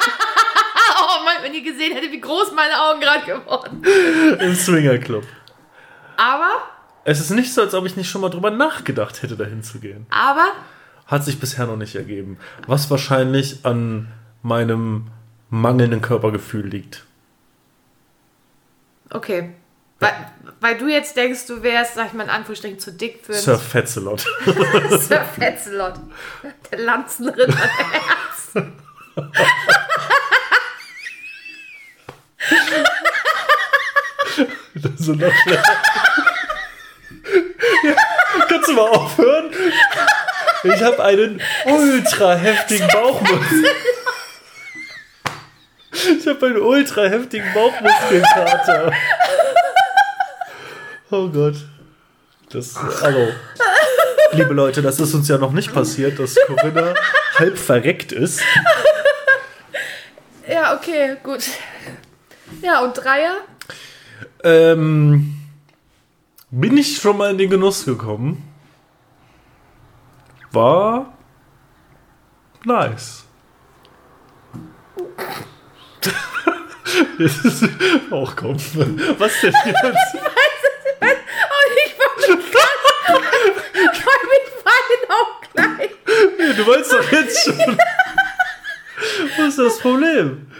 [1.51, 3.83] wenn ihr gesehen hättet, wie groß meine Augen gerade geworden.
[4.39, 5.23] im Swingerclub.
[6.17, 6.49] Aber,
[7.03, 9.79] Es ist nicht so, als ob ich nicht schon mal drüber nachgedacht hätte, dahin zu
[9.79, 10.05] gehen.
[10.09, 10.51] aber,
[11.07, 12.37] Hat sich bisher noch nicht ergeben.
[12.67, 14.07] Was wahrscheinlich an
[14.43, 15.07] meinem
[15.49, 17.03] mangelnden Körpergefühl liegt.
[19.09, 19.51] okay.
[19.99, 20.13] Weil,
[20.59, 23.59] weil du jetzt denkst, du wärst, sag ich mal in Anführungsstrichen, zu dick für Sir
[23.59, 24.21] Fetzelot.
[24.89, 25.93] Sir Fetzelot.
[26.71, 27.69] Der Lanzenritter der
[28.57, 28.73] Herzen.
[34.75, 35.73] Das noch schlechter.
[37.83, 37.95] Ja,
[38.47, 39.51] kannst du mal aufhören?
[40.63, 43.65] Ich habe einen ultra heftigen Bauchmuskel.
[46.19, 48.93] Ich habe einen ultra heftigen Bauchmuskelkater.
[51.09, 51.55] Oh Gott.
[52.49, 53.29] Das, hallo.
[54.33, 56.93] Liebe Leute, das ist uns ja noch nicht passiert, dass Corinna
[57.37, 58.41] halb verreckt ist.
[60.47, 61.43] Ja, okay, gut.
[62.61, 63.37] Ja, und Dreier?
[64.43, 65.37] Ähm,
[66.49, 68.47] bin ich schon mal in den Genuss gekommen.
[70.51, 71.13] War
[72.65, 73.23] nice.
[77.17, 77.63] Das ist
[78.11, 78.57] auch komm.
[79.17, 79.77] Was denn jetzt?
[81.03, 82.45] Oh, ich war mit
[83.93, 85.89] Ich war mit Beinen auch klein.
[86.57, 87.77] Du weißt doch jetzt schon.
[89.37, 90.51] Was ist das Problem?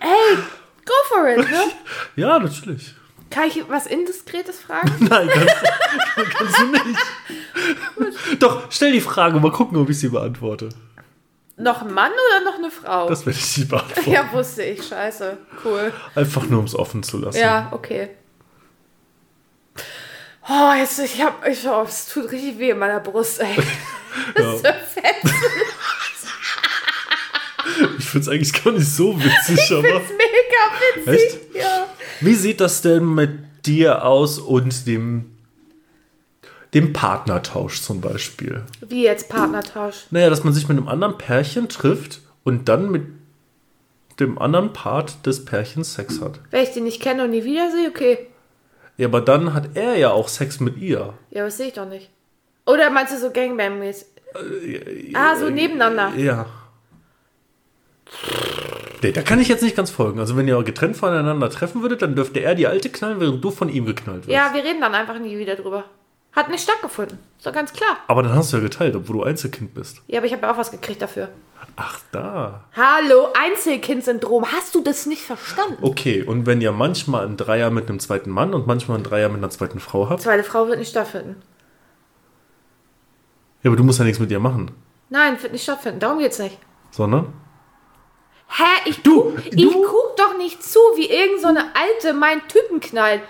[0.00, 0.38] Hey,
[0.84, 1.64] go for it, ne?
[2.16, 2.94] Ja, natürlich.
[3.30, 4.92] Kann ich was Indiskretes fragen?
[5.00, 8.42] Nein, kannst, kannst du nicht.
[8.42, 10.68] Doch, stell die Frage, mal gucken, ob ich sie beantworte.
[11.56, 13.08] Noch ein Mann oder noch eine Frau?
[13.08, 14.10] Das werde ich nicht beantworten.
[14.10, 14.86] ja, wusste ich.
[14.86, 15.38] Scheiße.
[15.64, 15.92] Cool.
[16.14, 17.38] Einfach nur, um es offen zu lassen.
[17.38, 18.10] Ja, okay.
[20.48, 23.56] Oh, jetzt, ich hab, ich, oh, es tut richtig weh in meiner Brust, ey.
[24.36, 25.34] Das ist so fett.
[27.98, 29.82] Ich finde es eigentlich gar nicht so witzig, aber.
[29.82, 30.18] Das ist
[30.54, 31.24] mega witzig.
[31.24, 31.54] Echt?
[31.54, 31.86] Ja.
[32.20, 33.30] Wie sieht das denn mit
[33.66, 35.36] dir aus und dem,
[36.72, 38.62] dem Partnertausch zum Beispiel?
[38.80, 40.06] Wie jetzt Partnertausch?
[40.10, 43.04] Naja, dass man sich mit einem anderen Pärchen trifft und dann mit
[44.20, 46.40] dem anderen Part des Pärchens Sex hat.
[46.50, 48.28] Wenn ich den nicht kenne und nie wiedersehe, okay.
[48.96, 51.14] Ja, aber dann hat er ja auch Sex mit ihr.
[51.30, 52.10] Ja, das sehe ich doch nicht.
[52.64, 54.06] Oder meinst du so Gangbang-mäßig?
[55.14, 56.12] Ah, so nebeneinander.
[56.16, 56.46] Ja.
[59.04, 60.18] Nee, da kann ich jetzt nicht ganz folgen.
[60.18, 63.50] Also wenn ihr getrennt voneinander treffen würdet, dann dürfte er die alte knallen, während du
[63.50, 64.30] von ihm geknallt wirst.
[64.30, 65.84] Ja, wir reden dann einfach nie wieder drüber.
[66.32, 67.18] Hat nicht stattgefunden.
[67.36, 67.98] Ist doch ganz klar.
[68.06, 70.00] Aber dann hast du ja geteilt, obwohl du Einzelkind bist.
[70.06, 71.28] Ja, aber ich habe ja auch was gekriegt dafür.
[71.76, 72.64] Ach, da.
[72.74, 74.50] Hallo, Einzelkind-Syndrom.
[74.50, 75.76] Hast du das nicht verstanden?
[75.82, 79.28] Okay, und wenn ihr manchmal einen Dreier mit einem zweiten Mann und manchmal einen Dreier
[79.28, 81.36] mit einer zweiten Frau habt, Zweite Frau wird nicht stattfinden.
[83.62, 84.70] ja, aber du musst ja nichts mit ihr machen,
[85.10, 86.00] Nein, wird nicht stattfinden.
[86.00, 86.58] Darum geht's nicht.
[86.90, 87.34] sondern?
[88.56, 88.88] Hä?
[88.90, 92.42] Ich, Du, guck, du- ich guck doch nicht zu, wie irgend so eine Alte meinen
[92.48, 93.20] Typen knallt.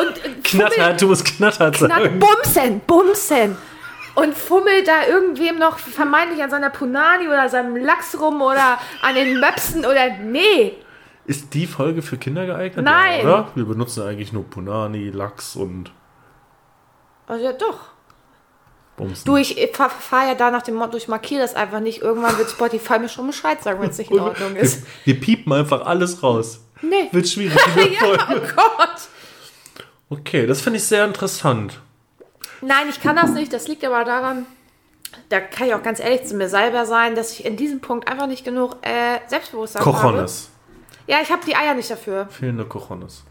[0.00, 2.18] Und äh, Knattert, du musst knattert Knack, sagen.
[2.18, 3.56] bumsen, bumsen.
[4.14, 9.14] Und fummelt da irgendwem noch vermeintlich an seiner Punani oder seinem Lachs rum oder an
[9.14, 10.08] den Möpsen oder.
[10.22, 10.74] Nee.
[11.24, 12.84] Ist die Folge für Kinder geeignet?
[12.84, 13.20] Nein.
[13.20, 13.48] Ja, oder?
[13.54, 15.92] Wir benutzen eigentlich nur Punani, Lachs und
[17.26, 17.78] Also ja, doch.
[18.98, 19.24] Bumsen.
[19.24, 22.02] Du, ich fahre fahr ja da nach dem Motto, ich markiere das einfach nicht.
[22.02, 24.82] Irgendwann wird Spotify mir schon Bescheid sagen, wenn es nicht in Ordnung ist.
[25.04, 26.60] Wir, wir piepen einfach alles raus.
[26.82, 27.08] Nee.
[27.10, 29.00] Wird schwierig Ja, oh Gott.
[30.10, 31.80] Okay, das finde ich sehr interessant.
[32.60, 33.52] Nein, ich kann das nicht.
[33.52, 34.46] Das liegt aber daran,
[35.28, 38.08] da kann ich auch ganz ehrlich zu mir selber sein, dass ich in diesem Punkt
[38.08, 39.96] einfach nicht genug äh, Selbstbewusstsein habe.
[39.96, 40.50] Cojones.
[41.06, 42.28] Ja, ich habe die Eier nicht dafür.
[42.30, 43.24] Fehlende Cojones.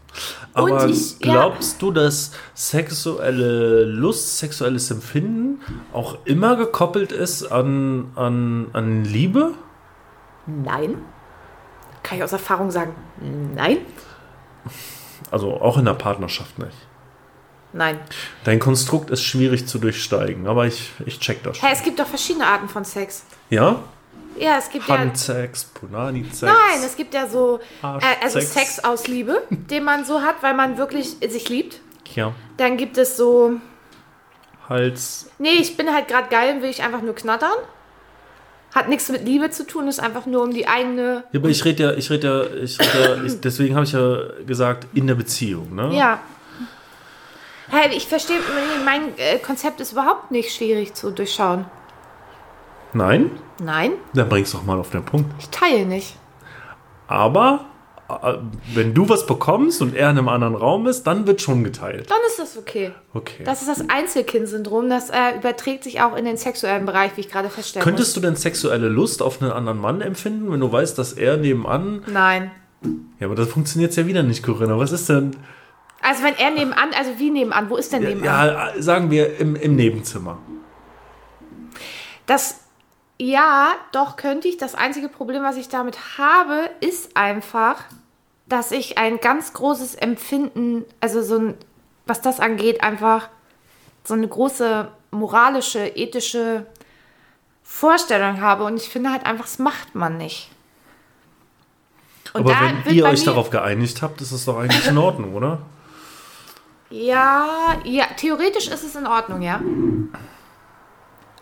[0.54, 1.32] Aber ich- ja.
[1.32, 5.60] glaubst du, dass sexuelle Lust, sexuelles Empfinden
[5.92, 9.52] auch immer gekoppelt ist an, an, an Liebe?
[10.46, 10.96] Nein.
[12.02, 12.94] Kann ich aus Erfahrung sagen,
[13.54, 13.78] nein.
[15.30, 16.72] Also auch in der Partnerschaft nicht.
[17.74, 17.98] Nein.
[18.44, 21.68] Dein Konstrukt ist schwierig zu durchsteigen, aber ich, ich check das schon.
[21.68, 23.24] Hä, es gibt doch verschiedene Arten von Sex.
[23.50, 23.76] Ja?
[24.40, 24.98] Ja, es gibt ja.
[24.98, 26.42] Handsex, Punani-Sex.
[26.42, 28.40] Nein, es gibt ja so, äh, also.
[28.40, 31.80] Sex aus Liebe, den man so hat, weil man wirklich sich liebt.
[32.14, 32.34] Ja.
[32.56, 33.54] Dann gibt es so,
[34.68, 35.30] Hals.
[35.38, 37.52] nee, ich bin halt gerade geil und will ich einfach nur knattern.
[38.74, 41.24] Hat nichts mit Liebe zu tun, ist einfach nur um die eigene.
[41.32, 43.92] Ja, aber ich rede ja, ich rede ja, ich rede ja, ich, deswegen habe ich
[43.92, 45.94] ja gesagt, in der Beziehung, ne?
[45.94, 46.20] Ja.
[47.70, 48.38] Hey, ich verstehe,
[48.84, 51.66] mein äh, Konzept ist überhaupt nicht schwierig zu durchschauen.
[52.92, 53.30] Nein?
[53.62, 55.30] Nein, Dann bring's doch mal auf den Punkt.
[55.38, 56.16] ich teile nicht.
[57.08, 57.64] Aber
[58.08, 58.34] äh,
[58.74, 62.10] wenn du was bekommst und er in einem anderen Raum ist, dann wird schon geteilt.
[62.10, 62.92] Dann ist das okay.
[63.14, 63.42] Okay.
[63.44, 67.30] Das ist das Einzelkind-Syndrom, das äh, überträgt sich auch in den sexuellen Bereich, wie ich
[67.30, 70.96] gerade feststellen Könntest du denn sexuelle Lust auf einen anderen Mann empfinden, wenn du weißt,
[70.96, 71.96] dass er nebenan.
[72.00, 72.08] muss.
[72.08, 72.50] Nein.
[73.18, 74.78] Ja, aber das funktioniert ja wieder nicht, Corinna.
[74.78, 75.36] Was ist denn.
[76.00, 78.24] Also wenn er nebenan, also wie nebenan, wo ist denn nebenan?
[78.24, 80.38] Ja, sagen wir im, im Nebenzimmer.
[82.26, 82.60] Das,
[83.18, 84.56] ja, doch könnte ich.
[84.56, 87.82] Das einzige Problem, was ich damit habe, ist einfach,
[88.46, 91.54] dass ich ein ganz großes Empfinden, also so ein,
[92.06, 93.28] was das angeht, einfach
[94.04, 96.66] so eine große moralische, ethische
[97.62, 98.64] Vorstellung habe.
[98.64, 100.50] Und ich finde halt einfach, das macht man nicht.
[102.32, 102.54] Und aber
[102.84, 105.60] wenn ihr euch darauf geeinigt habt, ist es doch eigentlich in Ordnung, oder?
[106.90, 109.60] Ja, ja, theoretisch ist es in Ordnung, ja.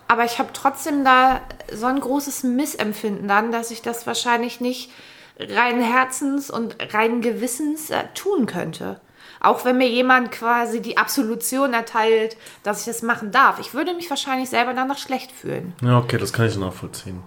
[0.07, 1.41] Aber ich habe trotzdem da
[1.71, 4.91] so ein großes Missempfinden dann, dass ich das wahrscheinlich nicht
[5.39, 8.99] rein Herzens und rein Gewissens äh, tun könnte.
[9.39, 13.59] Auch wenn mir jemand quasi die Absolution erteilt, dass ich das machen darf.
[13.59, 15.73] Ich würde mich wahrscheinlich selber danach schlecht fühlen.
[15.81, 17.21] Ja, okay, das kann ich nachvollziehen.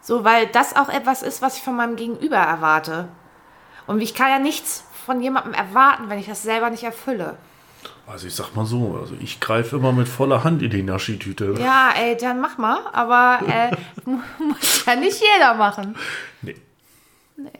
[0.00, 3.08] So, weil das auch etwas ist, was ich von meinem Gegenüber erwarte.
[3.86, 7.36] Und ich kann ja nichts von jemandem erwarten, wenn ich das selber nicht erfülle.
[8.06, 11.54] Also ich sag mal so, also ich greife immer mit voller Hand in die Naschi-Tüte.
[11.58, 12.78] Ja, ey, dann mach mal.
[12.92, 13.70] Aber äh,
[14.08, 15.96] mu- muss ja nicht jeder machen.
[16.42, 16.56] Nee.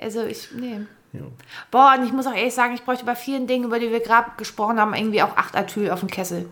[0.00, 0.80] Also ich, nee.
[1.12, 1.20] Ja.
[1.70, 4.00] Boah, und ich muss auch ehrlich sagen, ich bräuchte bei vielen Dingen, über die wir
[4.00, 6.48] gerade gesprochen haben, irgendwie auch acht Atyl auf dem Kessel.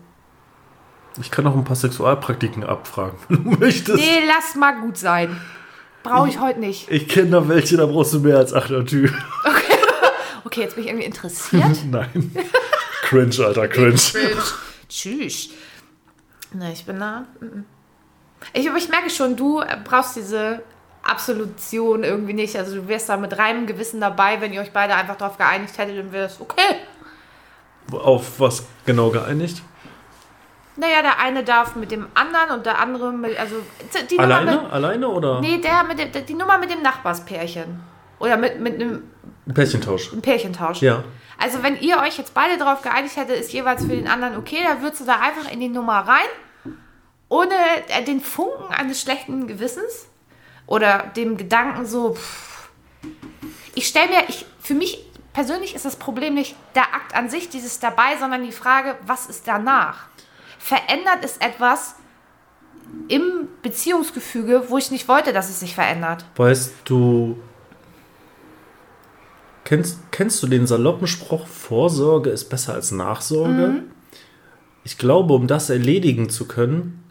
[1.21, 3.97] Ich kann noch ein paar Sexualpraktiken abfragen, wenn du möchtest.
[3.97, 5.39] Nee, lass mal gut sein.
[6.03, 6.89] Brauche ich heute nicht.
[6.91, 9.09] Ich kenne da welche, da brauchst du mehr als 8 Tür.
[10.47, 11.65] Okay, jetzt bin ich irgendwie interessiert.
[11.89, 12.31] Nein.
[13.05, 13.95] Cringe, Alter, cringe.
[14.89, 15.49] Tschüss.
[16.53, 17.25] Ne, ich bin da.
[18.53, 20.61] Ich, aber ich merke schon, du brauchst diese
[21.03, 22.55] Absolution irgendwie nicht.
[22.55, 25.77] Also du wärst da mit reinem Gewissen dabei, wenn ihr euch beide einfach darauf geeinigt
[25.77, 26.81] hättet, dann wäre es okay.
[27.91, 29.61] Auf was genau geeinigt?
[30.77, 33.55] Naja, der eine darf mit dem anderen und der andere mit, also
[34.09, 34.61] die Nummer Alleine?
[34.63, 37.81] mit, Alleine oder nee, der mit dem, die Nummer mit dem Nachbarspärchen.
[38.19, 39.03] Oder mit, mit einem
[39.53, 40.11] Pärchentausch?
[40.21, 40.81] Pärchentausch.
[40.81, 41.03] Ja.
[41.37, 44.59] Also wenn ihr euch jetzt beide darauf geeinigt hättet, ist jeweils für den anderen okay,
[44.63, 46.73] dann würdest du da einfach in die Nummer rein,
[47.29, 47.53] ohne
[47.89, 50.07] äh, den Funken eines schlechten Gewissens
[50.67, 52.69] oder dem Gedanken so, pff.
[53.75, 57.49] ich stelle mir, ich, für mich persönlich ist das Problem nicht der Akt an sich,
[57.49, 60.07] dieses dabei, sondern die Frage, was ist danach?
[60.57, 61.95] Verändert es etwas
[63.09, 66.25] im Beziehungsgefüge, wo ich nicht wollte, dass es sich verändert?
[66.35, 67.37] Weißt du.
[69.65, 73.83] Kennst, kennst du den saloppen Spruch, Vorsorge ist besser als Nachsorge?
[74.85, 77.03] ich glaube, um das erledigen zu können,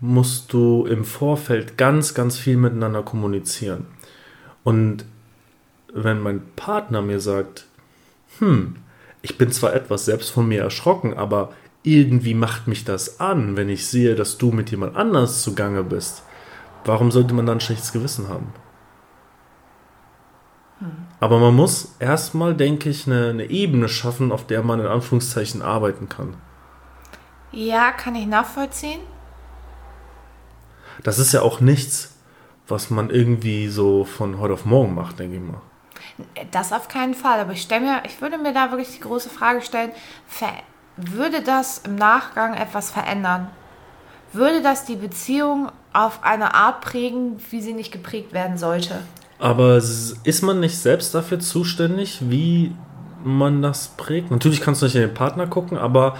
[0.00, 3.86] musst du im Vorfeld ganz, ganz viel miteinander kommunizieren.
[4.64, 5.04] Und
[5.92, 7.66] wenn mein Partner mir sagt,
[8.38, 8.76] hm,
[9.20, 13.68] ich bin zwar etwas selbst von mir erschrocken, aber irgendwie macht mich das an, wenn
[13.68, 16.22] ich sehe, dass du mit jemand anders zugange bist.
[16.84, 18.52] Warum sollte man dann ein schlechtes Gewissen haben?
[21.20, 25.62] Aber man muss erstmal, denke ich, eine, eine Ebene schaffen, auf der man in Anführungszeichen
[25.62, 26.34] arbeiten kann.
[27.52, 29.00] Ja, kann ich nachvollziehen.
[31.02, 32.14] Das ist ja auch nichts,
[32.68, 35.60] was man irgendwie so von heute auf morgen macht, denke ich mal.
[36.50, 37.40] Das auf keinen Fall.
[37.40, 39.92] Aber ich stelle mir, ich würde mir da wirklich die große Frage stellen:
[40.96, 43.50] Würde das im Nachgang etwas verändern?
[44.32, 49.02] Würde das die Beziehung auf eine Art prägen, wie sie nicht geprägt werden sollte?
[49.38, 52.74] Aber ist man nicht selbst dafür zuständig, wie
[53.22, 54.30] man das prägt?
[54.30, 56.16] Natürlich kannst du nicht in den Partner gucken, aber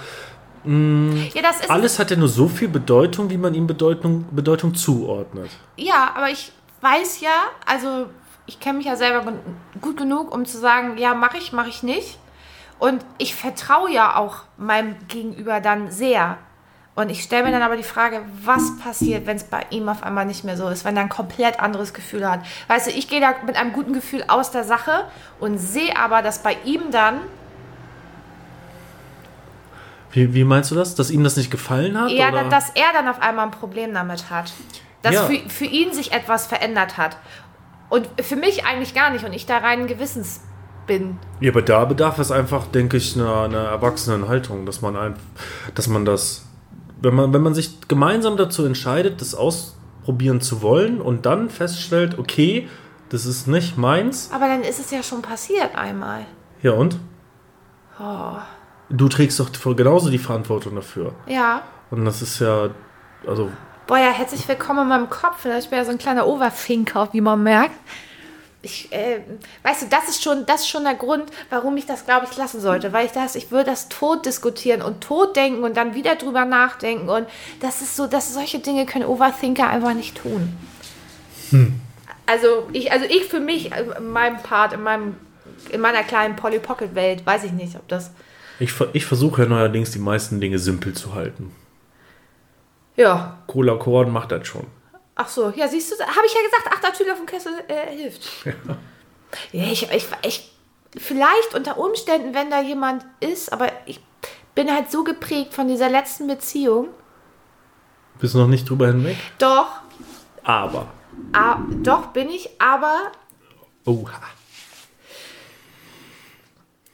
[0.63, 4.75] mh, mm, ja, alles hat ja nur so viel Bedeutung, wie man ihm Bedeutung, Bedeutung
[4.75, 5.49] zuordnet.
[5.77, 6.51] Ja, aber ich
[6.81, 8.07] weiß ja, also
[8.45, 9.33] ich kenne mich ja selber
[9.81, 12.17] gut genug, um zu sagen, ja, mache ich, mache ich nicht.
[12.79, 16.37] Und ich vertraue ja auch meinem Gegenüber dann sehr.
[16.97, 20.01] Und ich stelle mir dann aber die Frage, was passiert, wenn es bei ihm auf
[20.01, 22.39] einmal nicht mehr so ist, wenn er ein komplett anderes Gefühl hat.
[22.69, 25.03] Weißt du, ich gehe da mit einem guten Gefühl aus der Sache
[25.39, 27.19] und sehe aber, dass bei ihm dann.
[30.11, 30.95] Wie, wie meinst du das?
[30.95, 32.09] Dass ihm das nicht gefallen hat?
[32.09, 32.45] Ja, oder?
[32.45, 34.51] dass er dann auf einmal ein Problem damit hat.
[35.03, 35.25] Dass ja.
[35.25, 37.17] für, für ihn sich etwas verändert hat.
[37.89, 40.41] Und für mich eigentlich gar nicht und ich da rein Gewissens
[40.87, 41.19] bin.
[41.41, 45.15] Ja, aber da bedarf es einfach, denke ich, einer, einer erwachsenen Haltung, dass man, ein,
[45.75, 46.46] dass man das,
[47.01, 52.17] wenn man, wenn man sich gemeinsam dazu entscheidet, das ausprobieren zu wollen und dann feststellt,
[52.17, 52.67] okay,
[53.09, 54.29] das ist nicht meins.
[54.33, 56.25] Aber dann ist es ja schon passiert einmal.
[56.61, 56.97] Ja, und?
[57.99, 58.37] Oh.
[58.89, 61.13] Du trägst doch genauso die Verantwortung dafür.
[61.27, 61.63] Ja.
[61.89, 62.69] Und das ist ja,
[63.25, 63.49] also
[63.87, 65.45] Boah, ja, herzlich willkommen in meinem Kopf.
[65.45, 67.75] Ich bin ja so ein kleiner Overfinker, wie man merkt.
[68.63, 69.19] Ich, äh,
[69.63, 72.35] weißt du, das ist schon, das ist schon der Grund, warum ich das, glaube ich,
[72.37, 72.91] lassen sollte.
[72.91, 76.45] Weil ich das, ich würde das tot diskutieren und tot denken und dann wieder drüber
[76.45, 77.07] nachdenken.
[77.09, 77.27] Und
[77.61, 80.57] das ist so, dass solche Dinge können Overthinker einfach nicht tun.
[81.51, 81.79] Hm.
[82.25, 85.15] Also ich, also ich für mich, äh, in meinem Part, in meinem,
[85.69, 88.11] in meiner kleinen Polly Pocket Welt, weiß ich nicht, ob das.
[88.59, 91.53] Ich, ich versuche ja neuerdings die meisten Dinge simpel zu halten.
[92.97, 93.37] Ja.
[93.47, 94.65] Cola Korn macht das schon.
[95.19, 97.87] Ach so, ja, siehst du, habe ich ja gesagt, ach, natürlich auf dem Kessel äh,
[97.87, 98.45] hilft.
[98.45, 98.53] Ja.
[99.51, 100.51] ja, ich, ich, ich,
[100.95, 103.99] vielleicht unter Umständen, wenn da jemand ist, aber ich
[104.53, 106.89] bin halt so geprägt von dieser letzten Beziehung.
[108.19, 109.17] Bist du noch nicht drüber hinweg?
[109.39, 109.81] Doch.
[110.43, 110.87] Aber.
[111.33, 113.11] Ah, doch, bin ich, aber.
[113.85, 114.21] Oha.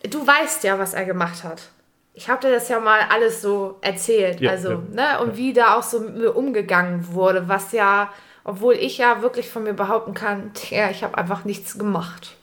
[0.09, 1.72] Du weißt ja, was er gemacht hat
[2.13, 5.37] ich habe dir das ja mal alles so erzählt, ja, also, ja, ne, und ja.
[5.37, 8.11] wie da auch so mit mir umgegangen wurde, was ja,
[8.43, 12.35] obwohl ich ja wirklich von mir behaupten kann, ja, ich habe einfach nichts gemacht.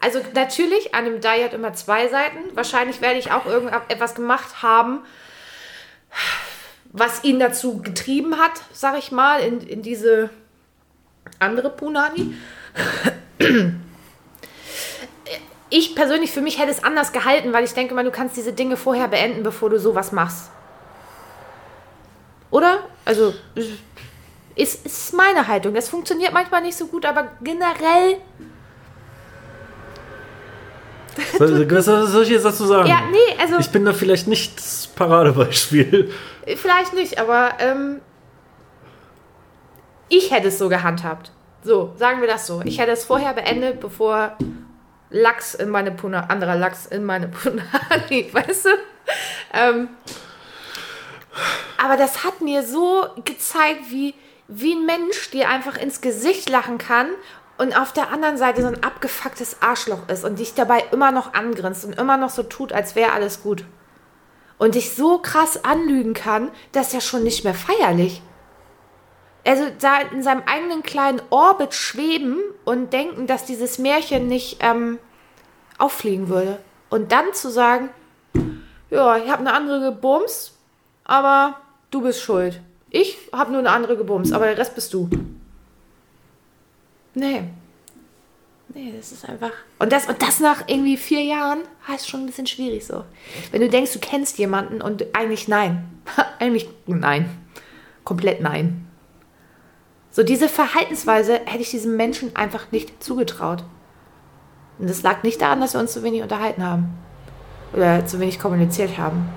[0.00, 2.38] Also natürlich, an einem Die hat immer zwei Seiten.
[2.54, 5.00] Wahrscheinlich werde ich auch irgendetwas gemacht haben,
[6.92, 10.28] was ihn dazu getrieben hat, sag ich mal, in, in diese
[11.38, 12.34] andere Punani
[15.74, 18.52] ich persönlich für mich hätte es anders gehalten, weil ich denke mal, du kannst diese
[18.52, 20.50] Dinge vorher beenden, bevor du sowas machst.
[22.52, 22.78] Oder?
[23.04, 23.34] Also,
[24.54, 25.74] ist, ist meine Haltung.
[25.74, 28.18] Das funktioniert manchmal nicht so gut, aber generell.
[31.38, 32.88] Was soll ich jetzt dazu sagen?
[32.88, 33.58] Ja, nee, also.
[33.58, 36.12] Ich bin da vielleicht nicht das Paradebeispiel.
[36.56, 38.00] Vielleicht nicht, aber ähm,
[40.08, 41.32] ich hätte es so gehandhabt.
[41.64, 42.62] So, sagen wir das so.
[42.64, 44.36] Ich hätte es vorher beendet, bevor
[45.14, 48.70] Lachs in meine Punani, anderer Lachs in meine Punani, weißt du?
[49.52, 49.88] Ähm,
[51.78, 54.14] aber das hat mir so gezeigt, wie,
[54.48, 57.06] wie ein Mensch dir einfach ins Gesicht lachen kann
[57.58, 61.32] und auf der anderen Seite so ein abgefucktes Arschloch ist und dich dabei immer noch
[61.32, 63.64] angrinst und immer noch so tut, als wäre alles gut.
[64.58, 68.20] Und dich so krass anlügen kann, das ist ja schon nicht mehr feierlich
[69.44, 74.98] also da in seinem eigenen kleinen Orbit schweben und denken, dass dieses Märchen nicht ähm,
[75.78, 76.58] auffliegen würde.
[76.88, 77.90] Und dann zu sagen,
[78.90, 80.54] ja, ich habe eine andere gebumst,
[81.04, 82.60] aber du bist schuld.
[82.90, 85.10] Ich habe nur eine andere gebumst, aber der Rest bist du.
[87.14, 87.42] Nee.
[88.68, 89.52] Nee, das ist einfach.
[89.78, 93.04] Und das, und das nach irgendwie vier Jahren heißt schon ein bisschen schwierig so.
[93.50, 95.84] Wenn du denkst, du kennst jemanden und eigentlich nein.
[96.38, 97.30] eigentlich nein.
[98.04, 98.83] Komplett nein.
[100.14, 103.64] So diese Verhaltensweise hätte ich diesem Menschen einfach nicht zugetraut.
[104.78, 106.96] Und das lag nicht daran, dass wir uns zu wenig unterhalten haben.
[107.72, 109.28] Oder zu wenig kommuniziert haben.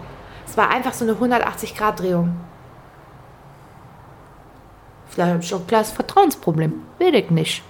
[0.47, 2.39] Es war einfach so eine 180-Grad-Drehung.
[5.09, 6.73] Vielleicht habe ich auch ein kleines Vertrauensproblem.
[6.99, 7.63] Will ich nicht.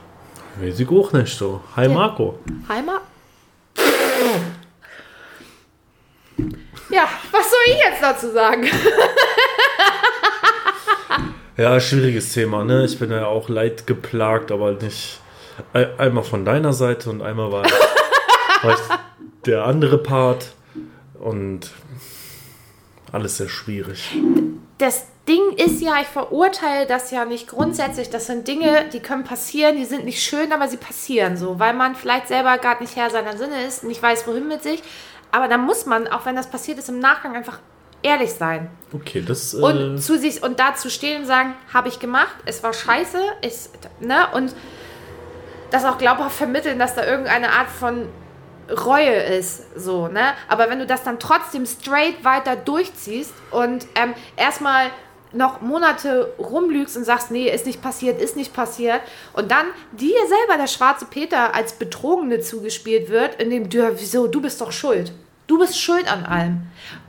[0.59, 1.61] Weiß ich auch nicht so.
[1.77, 2.37] Hi Marco.
[2.67, 3.03] Heimat?
[6.89, 8.67] Ja, was soll ich jetzt dazu sagen?
[11.57, 12.85] Ja, schwieriges Thema, ne?
[12.85, 15.19] Ich bin ja auch leidgeplagt, aber nicht
[15.73, 17.63] ein- einmal von deiner Seite und einmal war,
[18.61, 18.77] war
[19.45, 20.53] der andere Part
[21.19, 21.71] und
[23.11, 24.15] alles sehr schwierig.
[24.77, 28.09] Das Ding ist ja, ich verurteile das ja nicht grundsätzlich.
[28.11, 31.73] Das sind Dinge, die können passieren, die sind nicht schön, aber sie passieren so, weil
[31.73, 34.83] man vielleicht selber gerade nicht Herr seiner Sinne ist, nicht weiß, wohin mit sich.
[35.31, 37.59] Aber dann muss man, auch wenn das passiert ist, im Nachgang einfach
[38.07, 38.69] ehrlich sein.
[38.93, 42.63] Okay, das äh, und zu sich und dazu stehen und sagen, habe ich gemacht, es
[42.63, 44.55] war scheiße, ist, ne, und
[45.71, 48.07] das auch glaubhaft vermitteln, dass da irgendeine Art von
[48.69, 54.13] Reue ist, so, ne, aber wenn du das dann trotzdem straight weiter durchziehst und ähm,
[54.35, 54.87] erstmal
[55.33, 59.01] noch Monate rumlügst und sagst, nee, ist nicht passiert, ist nicht passiert
[59.33, 64.27] und dann dir selber der schwarze Peter als Betrogene zugespielt wird, in dem du, wieso,
[64.27, 65.11] du bist doch schuld.
[65.47, 66.61] Du bist schuld an allem.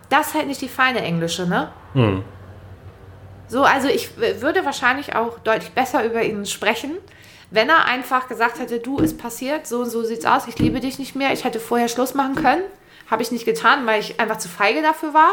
[0.08, 1.70] Das ist halt nicht die feine Englische, ne?
[1.92, 2.24] hm.
[3.50, 6.92] So, also ich würde wahrscheinlich auch deutlich besser über ihn sprechen,
[7.50, 10.80] wenn er einfach gesagt hätte, du, ist passiert, so und so sieht's aus, ich liebe
[10.80, 12.62] dich nicht mehr, ich hätte vorher Schluss machen können.
[13.10, 15.32] Habe ich nicht getan, weil ich einfach zu feige dafür war.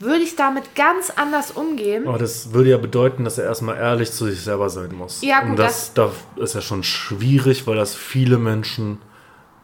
[0.00, 2.06] Würde ich damit ganz anders umgehen.
[2.08, 5.22] Aber das würde ja bedeuten, dass er erstmal ehrlich zu sich selber sein muss.
[5.22, 9.00] Ja, gut, Und das, das ist ja schon schwierig, weil das viele Menschen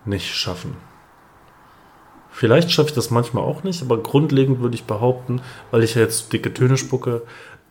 [0.05, 0.77] nicht schaffen.
[2.33, 6.01] Vielleicht schaffe ich das manchmal auch nicht, aber grundlegend würde ich behaupten, weil ich ja
[6.03, 7.23] jetzt dicke Töne spucke,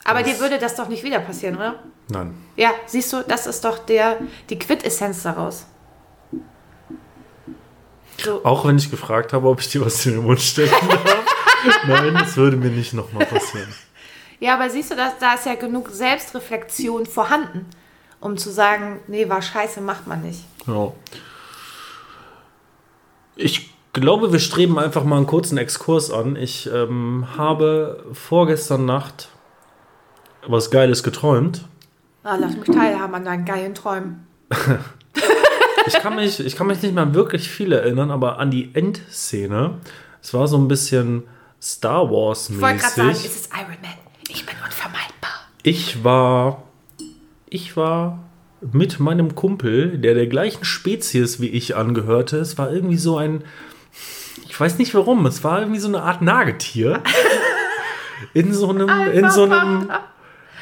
[0.05, 1.75] Aber dir würde das doch nicht wieder passieren, oder?
[2.09, 2.33] nein.
[2.55, 4.17] Ja, siehst du, das ist doch der,
[4.49, 5.65] die Quintessenz daraus.
[8.23, 11.25] So, Auch wenn ich gefragt habe, ob ich dir was in den Mund stecken darf.
[11.87, 13.73] nein, das würde mir nicht nochmal passieren.
[14.39, 17.65] Ja, aber siehst du, dass, da ist ja genug Selbstreflexion vorhanden,
[18.19, 20.41] um zu sagen, nee, war scheiße, macht man nicht.
[20.67, 20.91] Ja.
[23.35, 26.35] Ich glaube, wir streben einfach mal einen kurzen Exkurs an.
[26.35, 29.29] Ich ähm, habe vorgestern Nacht
[30.47, 31.65] was Geiles geträumt.
[32.23, 34.27] Ah, lass mich teilhaben an deinen geilen Träumen.
[35.87, 39.79] Ich kann mich, ich kann mich nicht mehr wirklich viel erinnern, aber an die Endszene.
[40.21, 41.23] Es war so ein bisschen
[41.61, 43.91] Star Wars Ich wollte gerade sagen, es ist Iron Man.
[44.29, 45.31] Ich bin unvermeidbar.
[45.63, 46.63] Ich war,
[47.49, 48.19] ich war
[48.61, 52.37] mit meinem Kumpel, der der gleichen Spezies wie ich angehörte.
[52.37, 53.43] Es war irgendwie so ein,
[54.51, 57.01] ich weiß nicht warum, es war irgendwie so eine Art Nagetier.
[58.33, 59.89] In so einem, in so einem,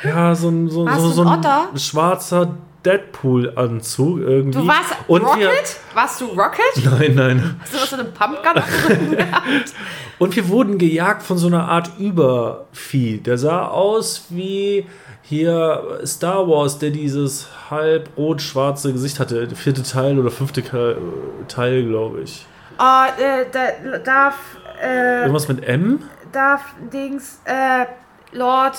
[0.04, 4.60] ja, so ein, so, Warst so, so ein ein schwarzer Deadpool-Anzug irgendwie.
[4.60, 5.42] Du warst Und Rocket?
[5.42, 6.86] Wir, warst du Rocket?
[7.00, 7.60] nein, nein.
[7.62, 9.74] Hast du was so eine Pumpgun gehabt?
[10.20, 13.18] Und wir wurden gejagt von so einer Art Übervieh.
[13.18, 14.86] Der sah aus wie
[15.24, 19.50] hier Star Wars, der dieses halb rot-schwarze Gesicht hatte.
[19.56, 20.64] Vierte Teil oder fünfte
[21.48, 22.46] Teil, glaube ich.
[22.80, 24.36] Oh, äh, da, darf,
[24.82, 26.00] äh, Irgendwas mit M?
[26.32, 26.62] darf
[26.94, 27.86] Dings, äh,
[28.32, 28.78] Lord.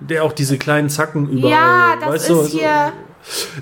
[0.00, 1.50] Der auch diese kleinen Zacken überall.
[1.50, 2.92] Ja, das weißt ist du, also- hier.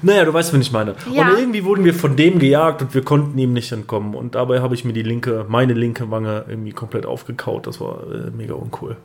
[0.03, 0.95] Naja, du weißt, wen ich meine.
[1.11, 1.23] Ja.
[1.23, 4.14] Und irgendwie wurden wir von dem gejagt und wir konnten ihm nicht entkommen.
[4.14, 7.67] Und dabei habe ich mir die linke, meine linke Wange irgendwie komplett aufgekaut.
[7.67, 8.97] Das war äh, mega uncool.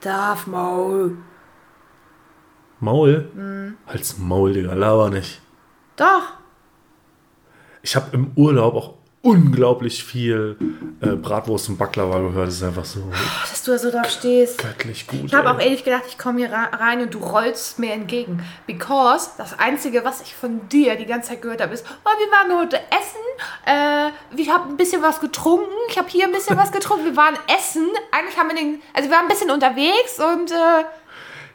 [0.00, 1.16] Darf Maul.
[2.80, 3.28] Maul?
[3.34, 3.76] Mhm.
[3.86, 5.40] Halt's Maul, Digga, laber nicht.
[5.96, 6.22] Doch.
[7.86, 10.56] Ich habe im Urlaub auch unglaublich viel
[11.00, 12.48] äh, Bratwurst und Baklava gehört.
[12.48, 13.00] Das ist einfach so
[13.48, 14.58] Dass du da so drauf stehst.
[14.58, 15.26] göttlich gut.
[15.26, 18.42] Ich habe auch ehrlich gedacht, ich komme hier rein und du rollst mir entgegen.
[18.66, 22.32] Because das Einzige, was ich von dir die ganze Zeit gehört habe, ist, oh, wir
[22.32, 23.22] waren heute essen,
[23.66, 24.10] äh,
[24.40, 27.36] ich habe ein bisschen was getrunken, ich habe hier ein bisschen was getrunken, wir waren
[27.56, 27.86] essen.
[28.10, 30.84] Eigentlich haben wir den, also wir waren ein bisschen unterwegs und äh,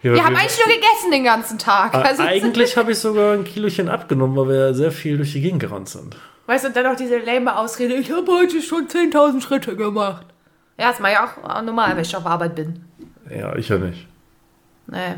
[0.04, 1.94] Ja, wir haben eigentlich nur gegessen den ganzen Tag.
[1.94, 5.60] Also, eigentlich habe ich sogar ein Kilochen abgenommen, weil wir sehr viel durch die Gegend
[5.62, 6.16] gerannt sind.
[6.48, 10.26] Weißt du, und dann noch diese lame Ausrede, ich habe heute schon 10.000 Schritte gemacht.
[10.80, 12.84] Ja, das mache ich auch normal, wenn ich auf Arbeit bin.
[13.30, 14.08] Ja, ich ja nicht.
[14.88, 15.16] Nee.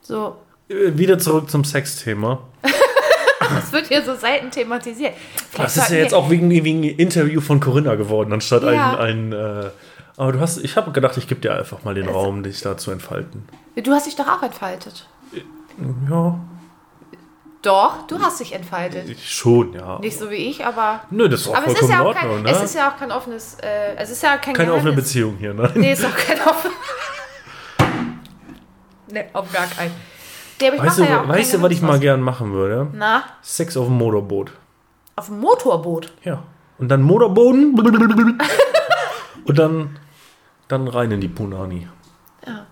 [0.00, 0.36] So,
[0.68, 2.38] Äh, Wieder zurück zum Sexthema.
[3.40, 5.14] das wird hier so selten thematisiert.
[5.50, 8.96] Vielleicht Das ist ja jetzt auch wegen, wegen Interview von Corinna geworden, anstatt Ja.
[8.98, 9.32] ein.
[9.32, 9.70] ein äh,
[10.16, 12.76] aber du hast, ich habe gedacht, ich gebe dir einfach mal den Raum, dich da
[12.76, 13.44] zu entfalten.
[13.76, 15.06] Du hast dich doch auch entfaltet.
[16.08, 16.38] Ja,
[17.62, 19.08] Doch, du hast dich entfaltet.
[19.08, 19.98] ich schon, ja.
[20.00, 21.00] Nicht so wie ich, aber.
[21.10, 22.50] Nö, das ist auch Aber es ist, vollkommen ja in auch kein, Ordnung, ne?
[22.50, 23.56] es ist ja auch kein offenes.
[23.62, 25.04] Äh, es ist ja kein Keine offene Geheimnis.
[25.06, 25.70] Beziehung hier, ne?
[25.74, 26.76] Nee, ist auch kein offenes.
[29.08, 29.92] nee, auf gar keinen.
[30.60, 32.88] Nee, aber ich Weißt du, ja weißt du, was ich mal gern machen würde?
[32.92, 34.52] Na, Sex auf dem Motorboot.
[35.16, 36.12] auf dem Motorboot.
[36.24, 36.42] Ja.
[36.78, 37.78] Und dann Motorboden.
[39.44, 39.98] Und dann,
[40.72, 41.86] dann rein in die Punani.
[42.46, 42.66] Ja.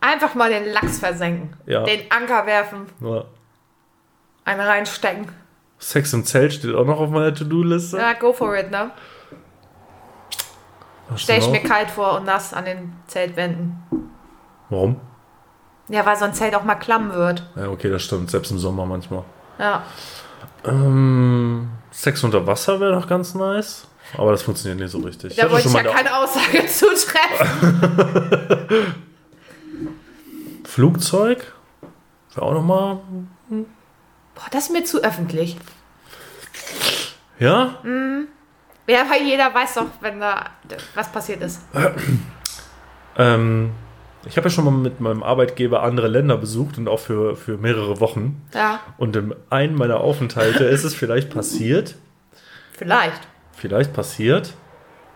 [0.00, 1.56] Einfach mal den Lachs versenken.
[1.66, 1.82] Ja.
[1.84, 2.86] Den Anker werfen.
[3.00, 3.24] Ja.
[4.44, 5.28] Einen reinstecken.
[5.78, 7.98] Sex im Zelt steht auch noch auf meiner To-Do-Liste.
[7.98, 8.90] Ja, go for it, ne?
[11.16, 13.82] Stell ich mir kalt vor und nass an den Zeltwänden.
[14.68, 15.00] Warum?
[15.88, 17.48] Ja, weil so ein Zelt auch mal klamm wird.
[17.56, 18.30] Ja, okay, das stimmt.
[18.30, 19.24] Selbst im Sommer manchmal.
[19.58, 19.84] Ja.
[20.64, 23.88] Ähm, Sex unter Wasser wäre noch ganz nice.
[24.16, 25.36] Aber das funktioniert nicht so richtig.
[25.36, 28.94] Da hatte wollte ich ja keine Aussage zu treffen.
[30.64, 31.52] Flugzeug.
[32.34, 32.98] Wäre auch nochmal.
[33.48, 35.56] Boah, das ist mir zu öffentlich.
[37.38, 37.78] Ja?
[38.86, 40.46] Ja, weil jeder weiß doch, wenn da
[40.94, 41.60] was passiert ist.
[43.20, 43.72] Ähm,
[44.24, 47.58] ich habe ja schon mal mit meinem Arbeitgeber andere Länder besucht und auch für, für
[47.58, 48.46] mehrere Wochen.
[48.54, 51.96] Ja, Und in einem meiner Aufenthalte ist es vielleicht passiert,
[52.72, 53.20] vielleicht.
[53.58, 54.54] Vielleicht passiert,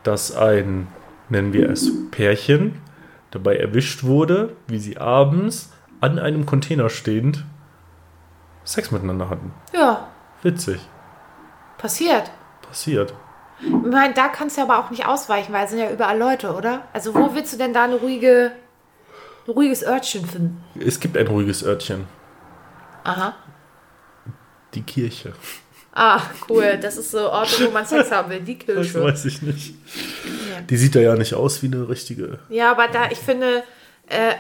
[0.03, 0.89] dass ein,
[1.29, 2.81] nennen wir es Pärchen,
[3.31, 7.45] dabei erwischt wurde, wie sie abends an einem Container stehend
[8.65, 9.53] Sex miteinander hatten.
[9.73, 10.09] Ja,
[10.43, 10.81] Witzig.
[11.79, 12.31] passiert.
[12.67, 13.15] Passiert.
[13.61, 16.55] Ich meine, da kannst du aber auch nicht ausweichen, weil es sind ja überall Leute,
[16.55, 16.83] oder?
[16.93, 18.53] Also wo willst du denn da eine ruhige,
[19.47, 20.65] ein ruhiges Örtchen finden?
[20.79, 22.07] Es gibt ein ruhiges Örtchen.
[23.05, 23.35] Aha.
[24.75, 25.33] Die Kirche.
[25.95, 26.79] Ah, cool.
[26.81, 28.41] Das ist so Orte, wo man Sex haben will.
[28.41, 29.03] Die Das Kirche.
[29.03, 29.75] weiß ich nicht.
[30.71, 32.39] Die sieht da ja nicht aus wie eine richtige.
[32.49, 33.63] Ja, aber da, ich finde,
[34.09, 34.33] äh,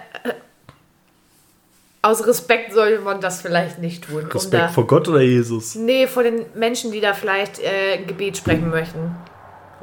[2.01, 4.23] aus Respekt sollte man das vielleicht nicht tun.
[4.25, 5.75] um Respekt da, vor Gott oder Jesus?
[5.77, 9.15] Nee, vor den Menschen, die da vielleicht äh, ein Gebet sprechen möchten.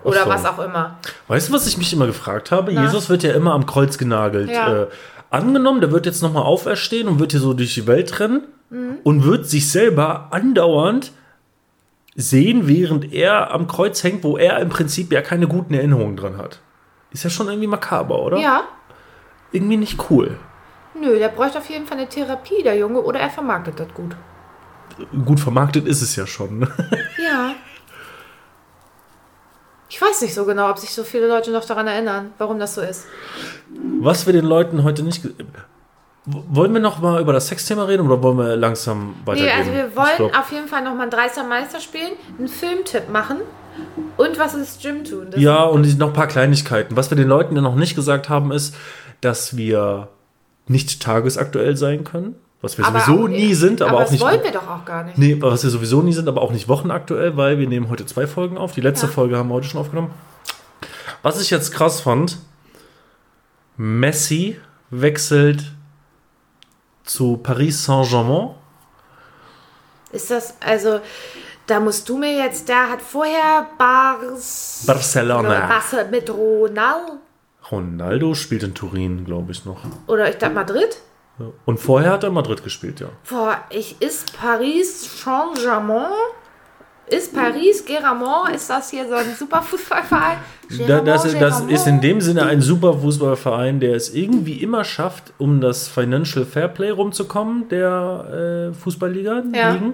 [0.04, 0.30] Oder so.
[0.30, 0.98] was auch immer.
[1.28, 2.74] Weißt du, was ich mich immer gefragt habe?
[2.74, 2.84] Na?
[2.86, 4.50] Jesus wird ja immer am Kreuz genagelt.
[4.50, 4.84] Ja.
[4.84, 4.88] Äh,
[5.30, 8.98] angenommen, der wird jetzt nochmal auferstehen und wird hier so durch die Welt rennen Mhm.
[9.04, 11.12] und wird sich selber andauernd
[12.20, 16.38] sehen, während er am Kreuz hängt, wo er im Prinzip ja keine guten Erinnerungen dran
[16.38, 16.60] hat.
[17.12, 18.38] Ist ja schon irgendwie makaber, oder?
[18.38, 18.64] Ja.
[19.52, 20.38] Irgendwie nicht cool.
[21.00, 24.16] Nö, der bräuchte auf jeden Fall eine Therapie, der Junge, oder er vermarktet das gut.
[25.26, 26.68] Gut vermarktet ist es ja schon.
[27.24, 27.54] Ja.
[29.92, 32.76] Ich weiß nicht so genau, ob sich so viele Leute noch daran erinnern, warum das
[32.76, 33.08] so ist.
[34.00, 35.28] Was wir den Leuten heute nicht.
[36.50, 39.52] Wollen wir noch mal über das Sexthema reden oder wollen wir langsam Nee, weitergehen?
[39.58, 43.38] also wir wollen auf jeden Fall nochmal einen Dreister Meister spielen, einen Filmtipp machen
[44.18, 45.28] und was ins Gym tun.
[45.32, 46.96] Das Ja, und noch ein paar Kleinigkeiten.
[46.98, 48.76] Was wir den Leuten ja noch nicht gesagt haben, ist,
[49.22, 50.10] dass wir
[50.68, 52.36] nicht tagesaktuell sein können.
[52.62, 54.22] Was wir aber sowieso auch- nie sind, aber, auch das nicht.
[54.22, 55.18] wollen wir doch auch gar nicht.
[55.18, 58.28] Nee, was wir sowieso nie sind, aber auch nicht wochenaktuell, weil wir nehmen heute zwei
[58.28, 58.74] Folgen auf.
[58.74, 59.12] Die letzte Ja.
[59.14, 60.12] Folge haben wir heute schon aufgenommen.
[61.24, 62.38] Was ich jetzt krass fand,
[63.78, 64.58] Messi
[64.90, 65.72] wechselt
[67.10, 68.52] zu Paris Saint-Germain.
[70.12, 71.02] Ist das, also,
[71.66, 74.84] da musst du mir jetzt, der hat vorher Bars.
[74.86, 75.68] Barcelona.
[75.68, 77.20] Barca mit Ronald.
[77.72, 79.82] Ronaldo spielt in Turin, glaube ich, noch.
[80.08, 81.02] Oder ich dachte Madrid.
[81.66, 83.10] Und vorher hat er Madrid gespielt, ja.
[83.30, 86.12] Boah, ich ist Paris Saint-Germain.
[87.10, 88.56] Ist Paris Geramont?
[88.56, 90.38] Ist das hier so ein super Fußballverein?
[90.88, 95.34] Da, das, das ist in dem Sinne ein super Fußballverein, der es irgendwie immer schafft,
[95.40, 99.44] um das Financial Fairplay rumzukommen, der äh, Fußballliga.
[99.56, 99.72] Ja.
[99.72, 99.94] Ligen.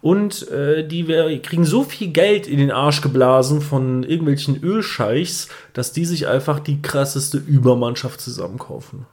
[0.00, 5.48] Und äh, die wir kriegen so viel Geld in den Arsch geblasen von irgendwelchen Ölscheichs,
[5.74, 9.06] dass die sich einfach die krasseste Übermannschaft zusammenkaufen.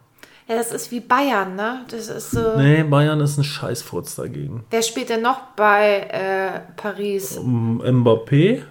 [0.48, 1.86] Ja, das ist wie Bayern, ne?
[1.90, 2.56] Das ist so.
[2.58, 4.64] Nee, Bayern ist ein Scheißfurz dagegen.
[4.70, 7.38] Wer spielt denn noch bei äh, Paris?
[7.38, 8.62] M- Mbappé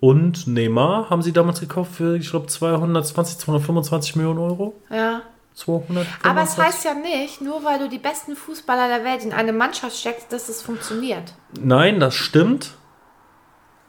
[0.00, 4.74] und Neymar haben sie damals gekauft für, ich glaube, 220, 225 Millionen Euro.
[4.90, 5.22] Ja.
[5.54, 6.06] 200.
[6.22, 9.52] Aber es heißt ja nicht, nur weil du die besten Fußballer der Welt in eine
[9.52, 11.34] Mannschaft steckst, dass es funktioniert.
[11.60, 12.70] Nein, das stimmt.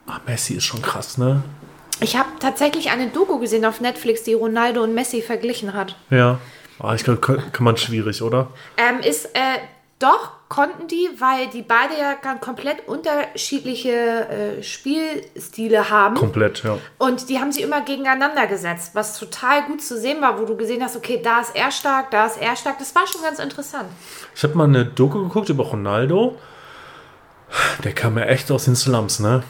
[0.06, 1.42] Ah, Messi ist schon krass, ne?
[2.00, 5.94] Ich habe tatsächlich eine Doku gesehen auf Netflix, die Ronaldo und Messi verglichen hat.
[6.10, 6.38] Ja.
[6.82, 8.48] Ah, ich glaube, kann, kann man schwierig, oder?
[8.76, 9.58] Ähm, ist, äh,
[9.98, 16.16] doch, konnten die, weil die beide ja ganz komplett unterschiedliche äh, Spielstile haben.
[16.16, 16.78] Komplett, ja.
[16.96, 20.56] Und die haben sie immer gegeneinander gesetzt, was total gut zu sehen war, wo du
[20.56, 22.78] gesehen hast, okay, da ist er stark, da ist er stark.
[22.78, 23.90] Das war schon ganz interessant.
[24.34, 26.38] Ich habe mal eine Doku geguckt über Ronaldo.
[27.84, 29.42] Der kam ja echt aus den Slums, ne?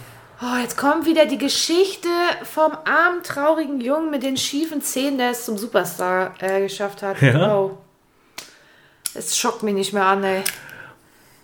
[0.43, 2.09] Oh, jetzt kommt wieder die Geschichte
[2.45, 7.21] vom armen, traurigen Jungen mit den schiefen Zähnen, der es zum Superstar äh, geschafft hat.
[7.21, 7.55] Ja?
[7.55, 7.77] Oh.
[9.13, 10.43] Es schockt mich nicht mehr an, ey.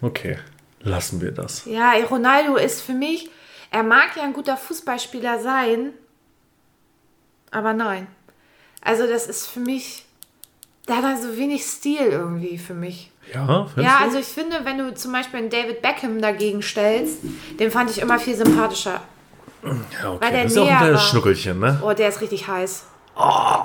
[0.00, 0.38] Okay,
[0.80, 1.66] lassen wir das.
[1.66, 3.28] Ja, Ronaldo ist für mich,
[3.70, 5.92] er mag ja ein guter Fußballspieler sein,
[7.50, 8.06] aber nein.
[8.80, 10.05] Also das ist für mich,
[10.88, 13.10] der hat da so wenig Stil irgendwie für mich.
[13.34, 17.18] Ja, Ja, also ich finde, wenn du zum Beispiel einen David Beckham dagegen stellst,
[17.58, 19.00] den fand ich immer viel sympathischer.
[19.64, 20.18] Ja, okay.
[20.20, 21.02] Weil der das ist auch ein kleines.
[21.08, 21.82] Schnuckelchen, ne?
[21.84, 22.84] Oh, der ist richtig heiß.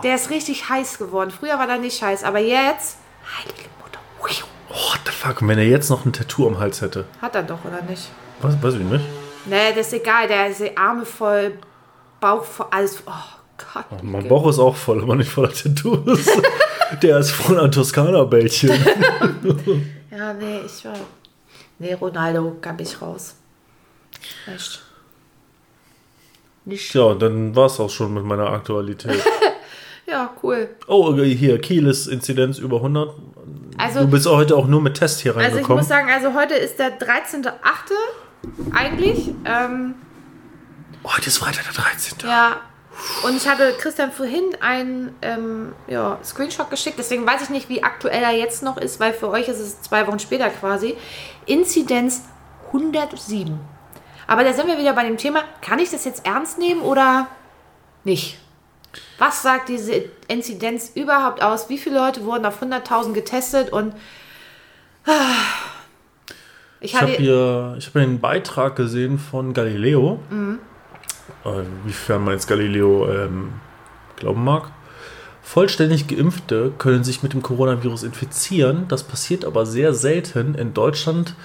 [0.04, 1.30] Der ist richtig heiß geworden.
[1.30, 2.98] Früher war der nicht heiß, aber jetzt.
[3.38, 4.00] Heilige Mutter.
[4.20, 7.06] Oh, what the fuck, wenn er jetzt noch ein Tattoo am Hals hätte.
[7.22, 8.10] Hat er doch, oder nicht?
[8.42, 9.06] Was, weiß ich nicht.
[9.46, 10.28] Nee, das ist egal.
[10.28, 11.60] Der ist Arme voll,
[12.20, 13.04] Bauch voll, alles.
[13.06, 13.12] Oh
[13.74, 13.86] Gott.
[14.02, 16.26] Mein Bauch ist auch voll, aber nicht voller Tattoos.
[17.02, 18.72] Der ist voll ein Toskana-Bällchen.
[20.12, 20.94] Ja, nee, ich war.
[21.80, 23.36] Nee, Ronaldo gab ich raus.
[24.46, 24.84] Echt.
[26.66, 26.94] Nicht.
[26.94, 29.24] Ja, und dann war es auch schon mit meiner Aktualität.
[30.08, 30.68] Ja, cool.
[30.88, 33.16] Oh, hier, Kiel ist Inzidenz über 100.
[33.78, 35.78] Also, Du bist auch heute auch nur mit Test hier also ich reingekommen.
[35.78, 37.54] muss sagen, also heute ist der 13.8.
[38.74, 39.30] eigentlich.
[39.46, 39.96] Ähm,
[41.06, 42.18] heute ist Freitag der 13.
[42.24, 42.60] Ja,
[43.24, 47.84] und ich hatte Christian vorhin einen ähm, ja, Screenshot geschickt, deswegen weiß ich nicht, wie
[47.84, 50.96] aktuell er jetzt noch ist, weil für euch ist es zwei Wochen später quasi.
[51.46, 52.24] Inzidenz
[52.68, 53.60] 107.
[54.28, 57.28] Aber da sind wir wieder bei dem Thema, kann ich das jetzt ernst nehmen oder
[58.04, 58.40] nicht?
[59.18, 61.70] Was sagt diese Inzidenz überhaupt aus?
[61.70, 63.94] Wie viele Leute wurden auf 100.000 getestet und
[65.06, 65.12] ah,
[66.80, 70.20] ich Ich habe hatte hier, ich einen Beitrag gesehen von Galileo.
[70.30, 70.60] Mhm.
[71.46, 73.54] Äh, wiefern man jetzt Galileo ähm,
[74.16, 74.72] glauben mag.
[75.42, 78.88] Vollständig Geimpfte können sich mit dem Coronavirus infizieren.
[78.88, 80.56] Das passiert aber sehr selten.
[80.56, 81.36] In Deutschland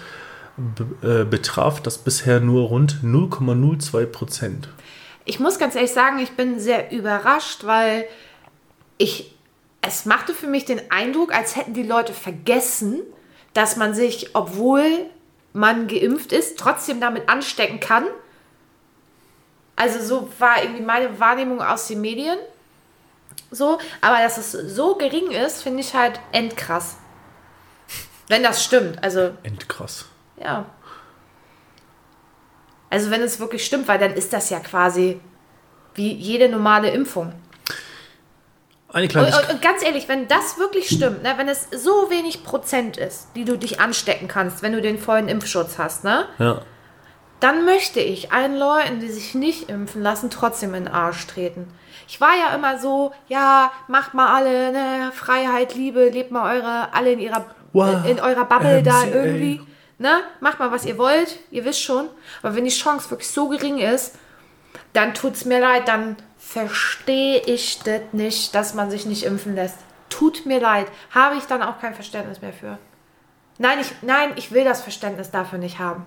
[1.03, 4.69] äh, betraf das bisher nur rund 0,02 Prozent.
[5.25, 8.05] Ich muss ganz ehrlich sagen, ich bin sehr überrascht, weil
[8.99, 9.35] ich
[9.83, 13.03] es machte für mich den Eindruck, als hätten die Leute vergessen,
[13.55, 14.85] dass man sich, obwohl
[15.53, 18.05] man geimpft ist, trotzdem damit anstecken kann.
[19.77, 22.39] Also so war irgendwie meine Wahrnehmung aus den Medien.
[23.51, 26.97] So, aber dass es so gering ist, finde ich halt endkrass.
[28.29, 30.07] Wenn das stimmt, also Endkrass.
[30.43, 30.66] ja.
[32.89, 35.20] Also wenn es wirklich stimmt, weil dann ist das ja quasi
[35.95, 37.33] wie jede normale Impfung.
[38.89, 42.45] Eine kleine und, und ganz ehrlich, wenn das wirklich stimmt, ne, wenn es so wenig
[42.45, 46.62] Prozent ist, die du dich anstecken kannst, wenn du den vollen Impfschutz hast, ne, ja.
[47.41, 51.68] Dann möchte ich allen Leuten, die sich nicht impfen lassen, trotzdem in den Arsch treten.
[52.09, 56.95] Ich war ja immer so, ja, macht mal alle, ne, Freiheit, Liebe, lebt mal eure,
[56.95, 59.14] alle in ihrer, Wow, in eurer Bubble da MCA.
[59.14, 59.61] irgendwie,
[59.99, 62.09] ne, macht mal, was ihr wollt, ihr wisst schon.
[62.43, 64.14] Aber wenn die Chance wirklich so gering ist,
[64.93, 69.78] dann tut's mir leid, dann verstehe ich das nicht, dass man sich nicht impfen lässt.
[70.09, 72.78] Tut mir leid, habe ich dann auch kein Verständnis mehr für.
[73.59, 76.07] Nein, ich, nein, ich will das Verständnis dafür nicht haben.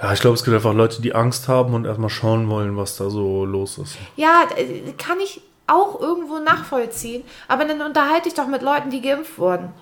[0.00, 2.96] Ja, ich glaube, es gibt einfach Leute, die Angst haben und erstmal schauen wollen, was
[2.96, 3.96] da so los ist.
[4.16, 4.44] Ja,
[4.98, 9.72] kann ich auch irgendwo nachvollziehen, aber dann unterhalte ich doch mit Leuten, die geimpft wurden.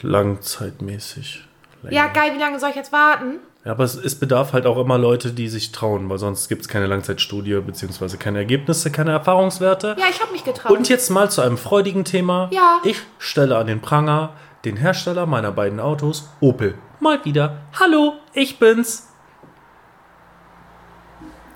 [0.00, 1.44] Langzeitmäßig.
[1.82, 1.94] Länger.
[1.94, 3.38] Ja, geil, wie lange soll ich jetzt warten?
[3.64, 6.62] Ja, aber es, es bedarf halt auch immer Leute, die sich trauen, weil sonst gibt
[6.62, 9.96] es keine Langzeitstudie beziehungsweise keine Ergebnisse, keine Erfahrungswerte.
[9.98, 10.70] Ja, ich habe mich getraut.
[10.70, 12.48] Und jetzt mal zu einem freudigen Thema.
[12.52, 12.78] Ja.
[12.84, 14.32] Ich stelle an den Pranger
[14.64, 16.74] den Hersteller meiner beiden Autos, Opel.
[17.00, 17.58] Mal wieder.
[17.78, 19.08] Hallo, ich bin's.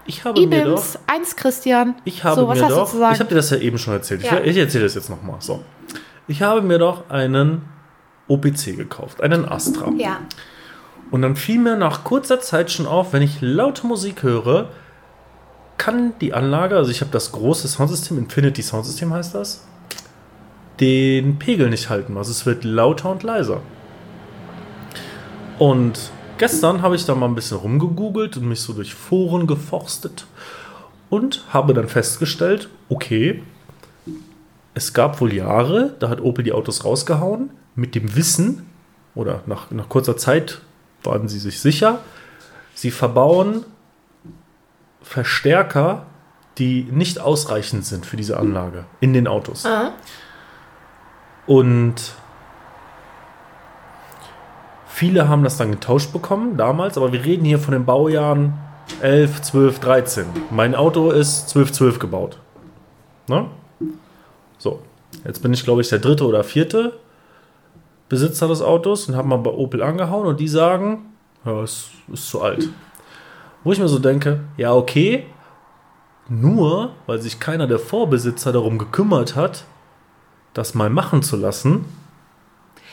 [0.04, 0.72] Ich habe mir doch.
[0.72, 1.94] Ibims, eins Christian.
[2.04, 2.92] Ich habe so, mir doch.
[3.12, 4.22] Ich habe dir das ja eben schon erzählt.
[4.22, 4.40] Ja.
[4.40, 5.36] Ich, ich erzähle das jetzt nochmal.
[5.40, 5.62] So.
[6.28, 7.62] Ich habe mir doch einen
[8.28, 9.90] OPC gekauft, einen Astra.
[9.96, 10.20] ja.
[11.10, 14.70] Und dann fiel mir nach kurzer Zeit schon auf, wenn ich laute Musik höre,
[15.76, 19.66] kann die Anlage, also ich habe das große Soundsystem, Infinity Soundsystem heißt das,
[20.80, 22.16] den Pegel nicht halten.
[22.16, 23.60] Also es wird lauter und leiser.
[25.62, 30.26] Und gestern habe ich da mal ein bisschen rumgegoogelt und mich so durch Foren geforstet
[31.08, 33.44] und habe dann festgestellt, okay,
[34.74, 38.66] es gab wohl Jahre, da hat Opel die Autos rausgehauen, mit dem Wissen,
[39.14, 40.62] oder nach, nach kurzer Zeit
[41.04, 42.00] waren sie sich sicher,
[42.74, 43.64] sie verbauen
[45.00, 46.06] Verstärker,
[46.58, 49.64] die nicht ausreichend sind für diese Anlage in den Autos.
[51.46, 52.14] Und
[54.92, 58.54] viele haben das dann getauscht bekommen damals, aber wir reden hier von den Baujahren
[59.00, 60.26] 11, 12, 13.
[60.50, 62.38] Mein Auto ist 12, 12 gebaut.
[63.28, 63.46] Ne?
[64.58, 64.80] So,
[65.24, 66.98] jetzt bin ich, glaube ich, der dritte oder vierte
[68.08, 71.06] Besitzer des Autos und habe mal bei Opel angehauen und die sagen,
[71.44, 72.68] ja, es ist zu alt.
[73.64, 75.24] Wo ich mir so denke, ja, okay,
[76.28, 79.64] nur weil sich keiner der Vorbesitzer darum gekümmert hat,
[80.52, 81.86] das mal machen zu lassen,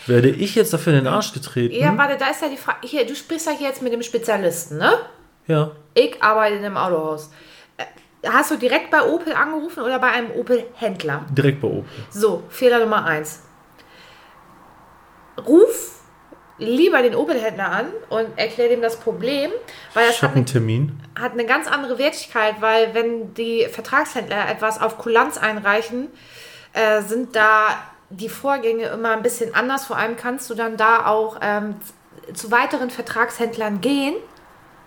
[0.10, 1.74] werde ich jetzt dafür in den Arsch getreten.
[1.76, 2.80] Ja, warte, da ist ja die Frage.
[2.88, 4.91] Hier, du sprichst ja hier jetzt mit dem Spezialisten, ne?
[5.47, 5.72] ja.
[5.93, 7.32] Ich arbeite in einem Autohaus.
[7.78, 7.86] Äh,
[8.28, 11.26] Hast du direkt bei Opel angerufen oder bei einem Opel-Händler?
[11.32, 11.86] direkt bei Opel.
[12.10, 13.43] So, Fehler Nummer eins.
[15.47, 15.95] Ruf
[16.57, 19.51] lieber den Opel-Händler an und erkläre dem das Problem,
[19.93, 20.99] weil das hat Termin.
[21.18, 26.10] hat eine ganz andere Wertigkeit, weil wenn die Vertragshändler etwas auf Kulanz einreichen,
[26.74, 27.70] äh, sind da
[28.10, 29.86] die Vorgänge immer ein bisschen anders.
[29.86, 31.76] Vor allem kannst du dann da auch ähm,
[32.34, 34.16] zu weiteren Vertragshändlern gehen.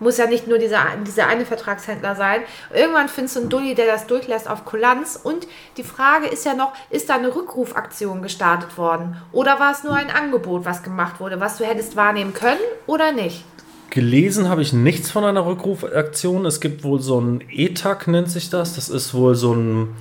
[0.00, 2.40] Muss ja nicht nur dieser, dieser eine Vertragshändler sein.
[2.74, 5.18] Irgendwann findest du einen Dulli, der das durchlässt auf Kulanz.
[5.22, 5.46] Und
[5.76, 9.16] die Frage ist ja noch, ist da eine Rückrufaktion gestartet worden?
[9.30, 13.12] Oder war es nur ein Angebot, was gemacht wurde, was du hättest wahrnehmen können oder
[13.12, 13.44] nicht?
[13.90, 16.46] Gelesen habe ich nichts von einer Rückrufaktion.
[16.46, 18.74] Es gibt wohl so ein ETAG, nennt sich das.
[18.74, 19.94] Das ist wohl so, ein,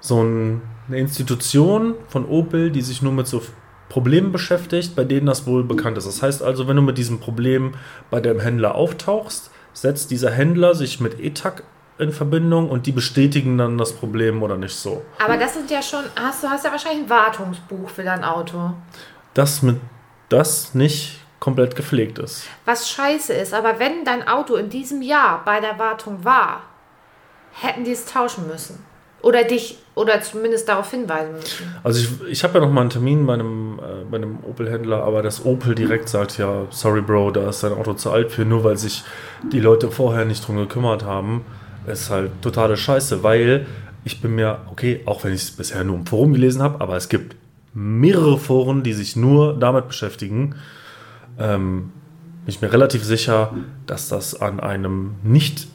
[0.00, 3.42] so ein, eine Institution von Opel, die sich nur mit so
[3.88, 6.06] Problemen beschäftigt, bei denen das wohl bekannt ist.
[6.06, 7.74] Das heißt also, wenn du mit diesem Problem
[8.10, 11.62] bei dem Händler auftauchst, setzt dieser Händler sich mit ETAG
[11.98, 15.02] in Verbindung und die bestätigen dann das Problem oder nicht so.
[15.18, 18.72] Aber das sind ja schon, hast du hast ja wahrscheinlich ein Wartungsbuch für dein Auto.
[19.34, 19.80] Das mit
[20.28, 22.46] das nicht komplett gepflegt ist.
[22.64, 26.62] Was scheiße ist, aber wenn dein Auto in diesem Jahr bei der Wartung war,
[27.52, 28.84] hätten die es tauschen müssen.
[29.28, 31.74] Oder dich, oder zumindest darauf hinweisen müssen.
[31.84, 35.22] Also ich, ich habe ja noch mal einen Termin bei einem, äh, einem Opel-Händler, aber
[35.22, 38.64] das Opel direkt sagt ja, sorry Bro, da ist dein Auto zu alt für, nur
[38.64, 39.04] weil sich
[39.52, 41.44] die Leute vorher nicht drum gekümmert haben.
[41.86, 43.66] ist halt totale Scheiße, weil
[44.04, 46.96] ich bin mir, okay, auch wenn ich es bisher nur im Forum gelesen habe, aber
[46.96, 47.36] es gibt
[47.74, 50.54] mehrere Foren, die sich nur damit beschäftigen.
[51.38, 51.92] Ähm,
[52.44, 53.54] bin ich mir relativ sicher,
[53.86, 55.68] dass das an einem nicht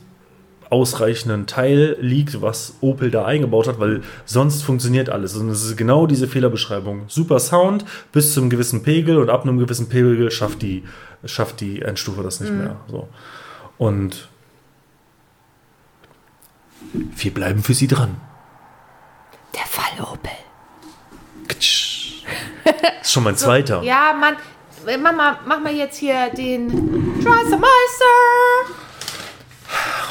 [0.70, 5.36] ausreichenden Teil liegt, was Opel da eingebaut hat, weil sonst funktioniert alles.
[5.36, 7.04] Und es ist genau diese Fehlerbeschreibung.
[7.08, 10.84] Super Sound bis zum gewissen Pegel und ab einem gewissen Pegel schafft die,
[11.26, 12.78] schafft die Endstufe das nicht mehr.
[12.88, 13.08] So.
[13.78, 14.28] Und
[16.94, 18.18] wir bleiben für sie dran.
[19.56, 20.32] Der Fall Opel.
[21.48, 22.24] Ktsch.
[23.02, 23.82] ist schon mein zweiter.
[23.84, 24.36] Ja, Mann,
[25.02, 26.68] mach mal, mach mal jetzt hier den
[27.18, 28.06] Meister,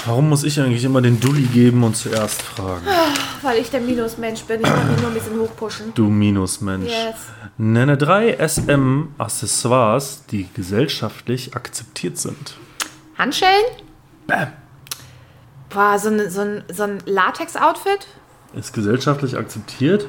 [0.04, 2.86] Warum muss ich eigentlich immer den Dulli geben und zuerst fragen?
[3.42, 4.60] weil ich der Minusmensch bin.
[4.60, 5.92] Ich kann mich nur ein bisschen hochpushen.
[5.94, 6.90] Du Minusmensch.
[6.90, 7.16] Yes.
[7.58, 12.56] Nenne drei SM-Accessoires, die gesellschaftlich akzeptiert sind.
[13.18, 13.64] Handschellen?
[14.26, 14.52] Bam.
[15.70, 18.06] Boah, so ein, so ein, so ein Latex-Outfit?
[18.54, 20.06] Ist gesellschaftlich akzeptiert?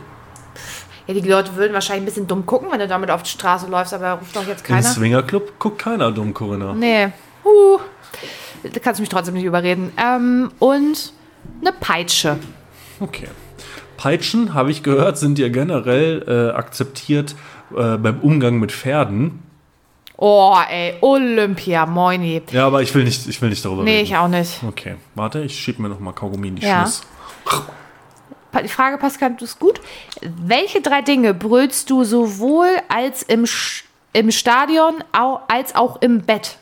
[1.07, 3.67] Ja, die Leute würden wahrscheinlich ein bisschen dumm gucken, wenn du damit auf die Straße
[3.67, 4.87] läufst, aber ruft doch jetzt Im keiner.
[4.87, 6.73] Swingerclub guckt keiner dumm, Corinna.
[6.73, 7.11] Nee.
[7.43, 7.79] Huh.
[8.72, 9.91] Da kannst du mich trotzdem nicht überreden.
[9.97, 11.14] Ähm, und
[11.61, 12.38] eine Peitsche.
[12.99, 13.28] Okay.
[13.97, 17.36] Peitschen, habe ich gehört, sind ja generell äh, akzeptiert
[17.76, 19.43] äh, beim Umgang mit Pferden.
[20.18, 22.41] Oh, ey, Olympia, moini.
[22.51, 24.03] Ja, aber ich will nicht, ich will nicht darüber Nee, reden.
[24.05, 24.61] ich auch nicht.
[24.66, 26.82] Okay, warte, ich schieb mir noch mal Kaugummi in die Ja.
[26.84, 27.01] Schnuss.
[28.51, 29.82] Pa- Die Frage, Pascal, du ist gut.
[30.22, 33.84] Welche drei Dinge brüllst du sowohl als im, Sch-
[34.14, 35.03] im Stadion
[35.47, 36.57] als auch im Bett?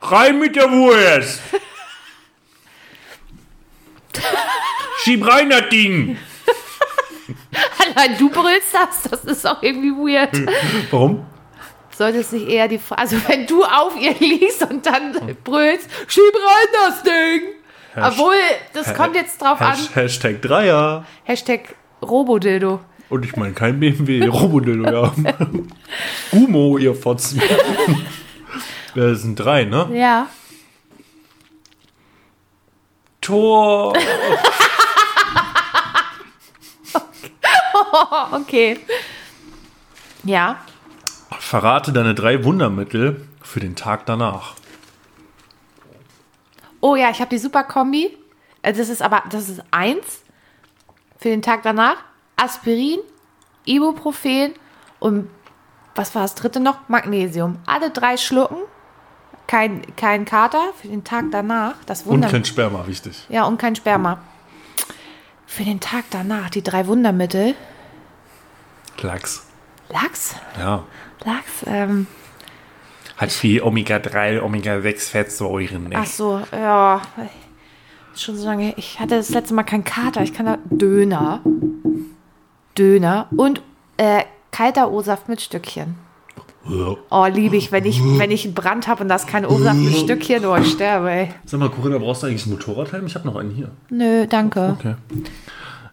[0.00, 1.40] Rein mit der Wurst!
[5.04, 6.16] Schieb rein das Ding!
[7.96, 10.30] Allein du brüllst das, das ist auch irgendwie weird.
[10.90, 11.26] Warum?
[11.90, 15.88] Sollte es nicht eher die Frage, also wenn du auf ihr liegst und dann brüllst,
[16.06, 17.42] schieb rein das Ding!
[17.96, 18.34] Obwohl,
[18.74, 19.74] das kommt jetzt drauf an.
[19.74, 21.06] Hash Hashtag Dreier.
[21.24, 22.80] Hashtag Robodildo.
[23.08, 25.14] Und ich meine kein BMW, Robodillo, ja.
[26.30, 27.40] Gumo, ihr Fotzen.
[28.96, 29.88] Das sind drei, ne?
[29.92, 30.28] Ja.
[33.20, 33.92] Tor.
[38.32, 38.78] Okay.
[40.24, 40.58] Ja.
[41.38, 44.54] Verrate deine drei Wundermittel für den Tag danach.
[46.80, 48.16] Oh ja, ich habe die super Kombi.
[48.62, 50.22] Äh, Das ist aber, das ist eins
[51.18, 51.96] für den Tag danach.
[52.36, 52.98] Aspirin,
[53.66, 54.54] Ibuprofen
[54.98, 55.30] und
[55.94, 56.88] was war das dritte noch?
[56.88, 57.58] Magnesium.
[57.66, 58.58] Alle drei schlucken.
[59.46, 61.74] Kein, kein Kater für den Tag danach.
[61.86, 63.26] Das Und Wunder kein Sperma, wichtig.
[63.28, 64.18] ja, und kein Sperma.
[65.46, 67.54] Für den Tag danach die drei Wundermittel.
[69.00, 69.46] Lachs.
[69.88, 70.34] Lachs?
[70.58, 70.82] Ja.
[71.24, 72.06] Lachs, ähm,
[73.16, 75.90] Hat viel Omega-3, Omega-6-Fettsäuren.
[75.94, 77.00] ach so, ja.
[78.14, 78.74] Schon so lange.
[78.76, 80.22] Ich hatte das letzte Mal keinen Kater.
[80.22, 81.40] Ich kann da Döner.
[82.76, 83.62] Döner und
[83.98, 85.96] äh, kalter O-Saft mit Stückchen.
[87.10, 89.96] Oh, liebe ich, wenn ich, wenn ich einen Brand habe und das kein O-Saft mit
[89.96, 91.34] Stückchen, oh, ich sterbe, ey.
[91.44, 93.06] Sag mal, Corinna, brauchst du eigentlich einen Motorradhelm?
[93.06, 93.70] Ich habe noch einen hier.
[93.90, 94.76] Nö, danke.
[94.78, 94.94] Okay.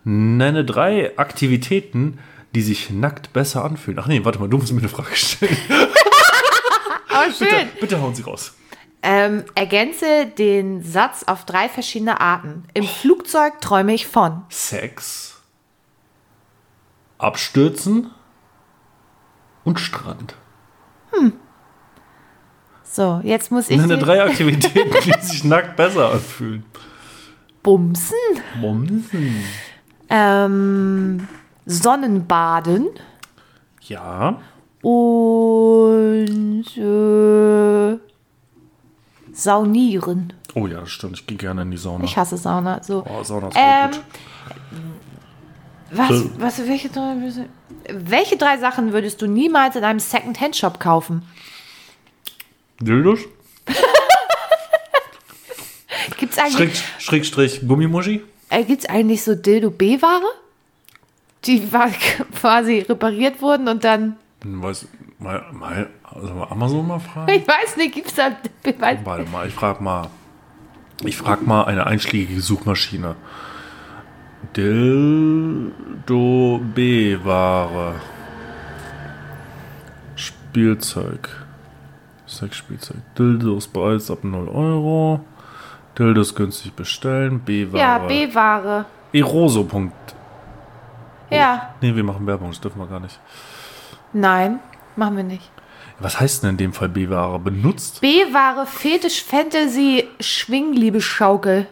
[0.04, 2.20] Nenne drei Aktivitäten,
[2.56, 4.00] die sich nackt besser anfühlen.
[4.00, 5.58] Ach nee, warte mal, du musst mir eine Frage stellen.
[7.10, 7.48] Aber schön.
[7.48, 8.54] Bitte, bitte hauen Sie raus.
[9.02, 12.64] Ähm, ergänze den Satz auf drei verschiedene Arten.
[12.74, 14.44] Im Flugzeug träume ich von.
[14.50, 15.42] Sex,
[17.18, 18.12] Abstürzen
[19.66, 20.36] und Strand.
[22.84, 26.64] So, jetzt muss ich Nenne drei Aktivitäten, die sich nackt besser anfühlen.
[27.64, 28.16] bumsen,
[28.60, 29.36] Momsen.
[30.10, 31.28] ähm,
[31.66, 32.90] Sonnenbaden
[33.82, 34.38] Ja.
[34.82, 37.98] und äh,
[39.32, 40.34] saunieren.
[40.56, 41.18] Oh ja, das stimmt.
[41.20, 42.04] Ich gehe gerne in die Sauna.
[42.04, 42.84] Ich hasse Sauna.
[42.84, 43.04] So.
[43.10, 44.02] Oh, Sauna ist Ähm, gut.
[45.96, 47.16] Was, was, welche drei,
[47.90, 51.24] welche drei Sachen würdest du niemals in einem Second-Hand-Shop kaufen?
[52.80, 53.20] Dildos?
[56.18, 58.24] Gibt es eigentlich, Schräg, Schrägstrich Gummimuschi?
[58.50, 60.24] äh, gibt's eigentlich so Dildo-B-Ware?
[61.46, 61.90] Die war
[62.40, 64.88] quasi repariert wurden und dann, Weiß,
[65.20, 67.32] mal, mal, also mal Amazon mal fragen?
[67.34, 68.36] ich weiß nicht, gibt es da,
[69.04, 70.10] Warte mal, ich frag mal.
[71.06, 73.16] Ich frag mal eine einschlägige Suchmaschine.
[74.56, 77.96] Dildo B-Ware.
[80.16, 81.30] Spielzeug.
[82.28, 82.98] Sexspielzeug.
[83.18, 85.20] Dildos bereits ab 0 Euro.
[85.98, 87.40] Dildos günstig bestellen.
[87.40, 87.80] B-Ware.
[87.82, 88.86] ja, B-Ware.
[89.12, 89.64] Eroso.
[89.64, 89.94] Punkt.
[91.30, 93.20] Ja, Nee, wir machen Werbung, das dürfen wir gar nicht.
[94.14, 94.60] nein,
[94.96, 95.50] machen wir nicht.
[96.00, 97.40] Was heißt denn in dem Fall B-Ware?
[97.40, 98.02] Benutzt?
[98.02, 101.68] B-Ware, Fetisch, Fantasy, Schwingliebeschaukel.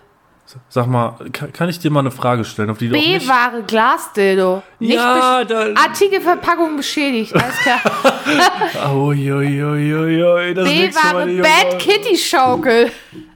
[0.70, 3.26] Sag mal, kann, kann ich dir mal eine Frage stellen, auf die du nicht...
[3.26, 4.64] B-Ware, Glasdildo.
[4.80, 8.95] Nicht Ja, besch- da- Artikelverpackung beschädigt, alles klar.
[8.95, 11.80] Uiuiuiui, das B-Ware, die Bad.
[11.80, 12.91] Kitty Schaukel.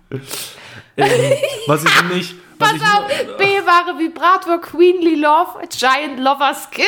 [0.97, 1.11] Ähm,
[1.67, 2.35] was ich nicht.
[2.57, 6.85] Was Pass ich, auf, B-Ware, Vibrator, Queenly Love, Giant Lover Skin.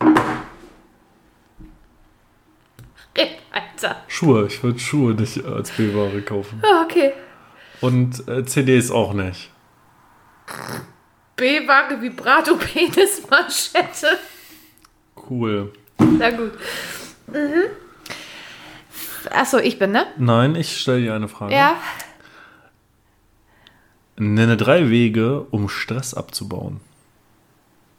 [3.52, 3.96] Alter.
[4.08, 6.62] Schuhe, ich würde Schuhe nicht als B-Ware kaufen.
[6.64, 7.12] Ah, Okay.
[7.84, 9.50] Und äh, CDs auch nicht.
[11.36, 14.18] B-Ware, Vibrato, Penis, Manschette.
[15.28, 15.72] Cool.
[15.98, 16.52] Na gut.
[17.26, 17.64] Mhm.
[19.30, 20.06] Achso, ich bin, ne?
[20.16, 21.54] Nein, ich stelle dir eine Frage.
[21.54, 21.76] Ja.
[24.16, 26.80] Nenne drei Wege, um Stress abzubauen.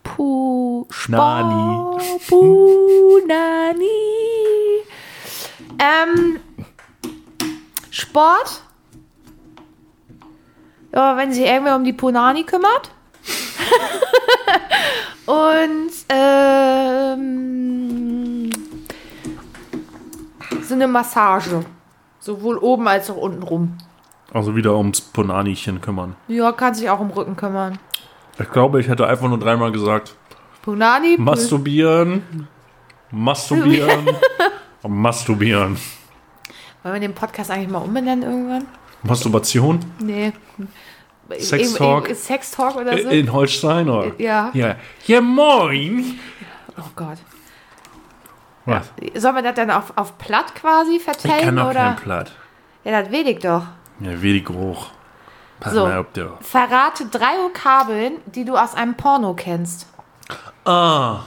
[0.04, 1.20] Puh, Sport.
[1.20, 2.20] Nani.
[2.28, 3.86] Puh, Nani.
[5.80, 6.40] Ähm,
[7.92, 8.62] Sport.
[10.96, 12.90] Ja, wenn sich irgendwer um die Punani kümmert.
[15.26, 17.30] Und ähm,
[20.62, 21.66] so eine Massage.
[22.20, 23.78] Sowohl oben als auch unten rum.
[24.34, 26.16] Also wieder ums Ponanichen kümmern.
[26.30, 27.78] Ja, kann sich auch um Rücken kümmern.
[28.40, 30.16] Ich glaube, ich hätte einfach nur dreimal gesagt:
[30.62, 31.18] Punani.
[31.20, 32.48] Masturbieren,
[33.12, 34.10] masturbieren,
[34.88, 35.78] masturbieren.
[36.84, 38.66] Wollen wir den Podcast eigentlich mal umbenennen irgendwann?
[39.04, 40.34] Masturbation Nee.
[41.30, 42.04] Sex Irgend- Talk.
[42.06, 43.10] irgend- Sex Talk oder so?
[43.10, 44.12] in Holstein, oder?
[44.20, 44.52] ja.
[44.54, 44.76] Ja.
[45.06, 46.20] Ja, moin.
[46.78, 47.18] Oh Gott.
[48.66, 48.92] Was?
[49.16, 51.42] Sollen wir das dann auf, auf platt quasi Ich vertellen?
[51.46, 51.84] kann doch oder?
[51.84, 52.32] kein Platt.
[52.84, 53.64] Ja, das ich doch.
[54.00, 54.88] Ja, wenig hoch.
[55.60, 55.86] Pass So.
[55.88, 56.34] mal auf, der.
[56.42, 59.88] Verrate drei Vokabeln, die du aus einem Porno kennst.
[60.66, 61.22] Ah.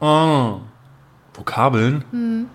[0.00, 0.54] Ah.
[1.34, 2.48] Vokabeln?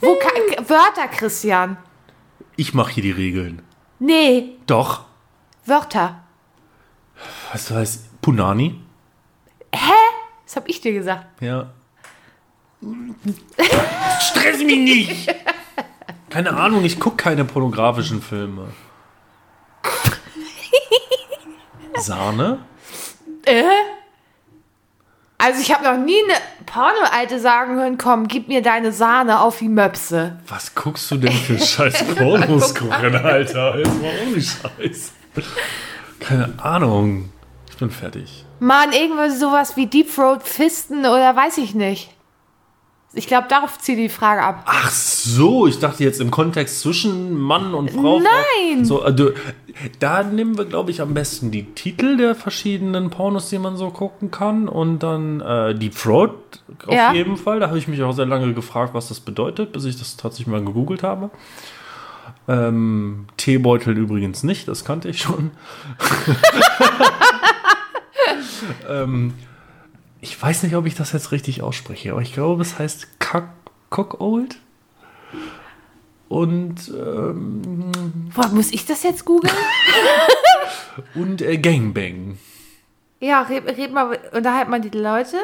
[0.00, 0.28] Voka
[0.68, 1.76] Wörter, Christian.
[2.56, 3.62] Ich mache hier die Regeln.
[3.98, 5.04] Nee, Doch.
[5.66, 6.20] Wörter.
[7.52, 8.20] Was du heißt?
[8.20, 8.80] Punani?
[10.44, 11.26] Das hab ich dir gesagt.
[11.40, 11.70] Ja.
[14.20, 15.34] Stress mich nicht!
[16.30, 18.68] Keine Ahnung, ich gucke keine pornografischen Filme.
[21.96, 22.58] Sahne?
[25.38, 26.34] Also ich habe noch nie eine
[26.66, 30.38] Porno-Alte sagen hören, komm, gib mir deine Sahne auf die Möpse.
[30.48, 33.78] Was guckst du denn für scheiß Pornos gucken, Alter?
[33.78, 35.12] Jetzt mal ohne Scheiß.
[36.20, 37.30] Keine Ahnung.
[37.70, 38.44] Ich bin fertig.
[38.60, 42.10] Mann, irgendwas sowas wie Deep Throat Fisten oder weiß ich nicht.
[43.16, 44.64] Ich glaube, darauf zieht die Frage ab.
[44.66, 48.18] Ach so, ich dachte jetzt im Kontext zwischen Mann und Frau.
[48.20, 48.84] Nein!
[48.84, 49.32] So, du,
[50.00, 53.90] da nehmen wir, glaube ich, am besten die Titel der verschiedenen Pornos, die man so
[53.90, 54.68] gucken kann.
[54.68, 56.34] Und dann äh, Deep Throat
[56.86, 57.12] auf Ja.
[57.12, 57.60] jeden Fall.
[57.60, 60.48] Da habe ich mich auch sehr lange gefragt, was das bedeutet, bis ich das tatsächlich
[60.48, 61.30] mal gegoogelt habe.
[62.46, 65.50] Ähm, Teebeutel übrigens nicht, das kannte ich schon.
[68.88, 69.34] ähm,
[70.20, 73.48] ich weiß nicht, ob ich das jetzt richtig ausspreche, aber ich glaube, es heißt Cock,
[73.90, 74.56] Cockold.
[76.28, 77.90] Und, ähm,
[78.34, 79.54] Boah, muss ich das jetzt googeln?
[81.14, 82.38] und äh, Gangbang.
[83.20, 85.36] ja, red, red mal, unterhalt mal die Leute.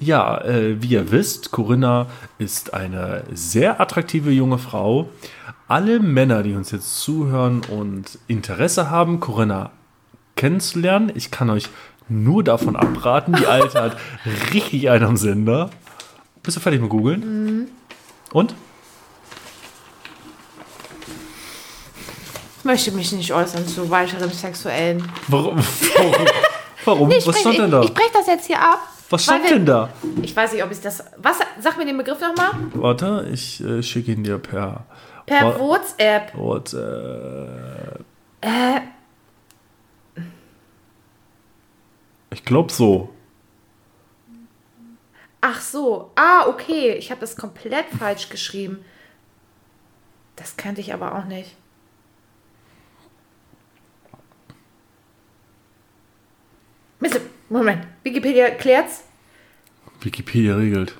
[0.00, 2.06] Ja, äh, wie ihr wisst, Corinna
[2.38, 5.08] ist eine sehr attraktive junge Frau.
[5.68, 9.70] Alle Männer, die uns jetzt zuhören und Interesse haben, Corinna
[10.36, 11.68] kennenzulernen, ich kann euch
[12.08, 13.34] nur davon abraten.
[13.34, 13.96] Die Alte hat
[14.52, 15.70] richtig einen am Sender.
[16.42, 17.70] Bist du fertig mit googeln?
[18.32, 18.54] Und?
[22.58, 25.10] Ich möchte mich nicht äußern zu weiteren sexuellen.
[25.28, 25.58] Warum?
[25.58, 26.26] Warum?
[26.84, 27.10] Warum?
[27.10, 27.82] Ich Was stand denn da?
[27.82, 28.80] Ich breche das jetzt hier ab.
[29.12, 29.90] Was stand denn da?
[30.22, 31.04] Ich weiß nicht, ob ich das.
[31.18, 31.38] Was?
[31.60, 32.50] Sag mir den Begriff nochmal.
[32.74, 34.86] Warte, ich äh, schicke ihn dir per
[35.26, 36.34] Per Wa- WhatsApp.
[36.34, 38.00] WhatsApp.
[38.40, 38.80] Äh,
[42.30, 43.10] Ich glaube so.
[45.42, 46.10] ach so.
[46.14, 46.92] Ah, okay.
[46.94, 48.82] Ich habe das komplett falsch geschrieben.
[50.36, 51.54] Das kannte ich aber auch nicht.
[57.00, 57.20] Mist,
[57.52, 57.86] Moment.
[58.02, 59.04] Wikipedia klärt's.
[60.00, 60.94] Wikipedia regelt.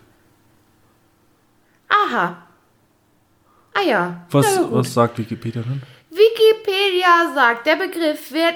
[1.88, 2.36] Aha.
[3.74, 4.26] Ah ja.
[4.30, 5.82] Was, was sagt Wikipedia denn?
[6.11, 8.55] Wikipedia sagt, der Begriff wird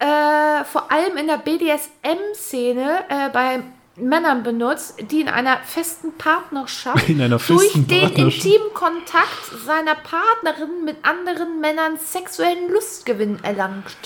[0.00, 3.62] äh, vor allem in der BDSM-Szene äh, bei
[3.96, 8.44] Männern benutzt, die in einer festen Partnerschaft In einer durch festen den Partnerschaft.
[8.44, 13.96] intimen Kontakt seiner Partnerin mit anderen Männern sexuellen Lustgewinn erlangt.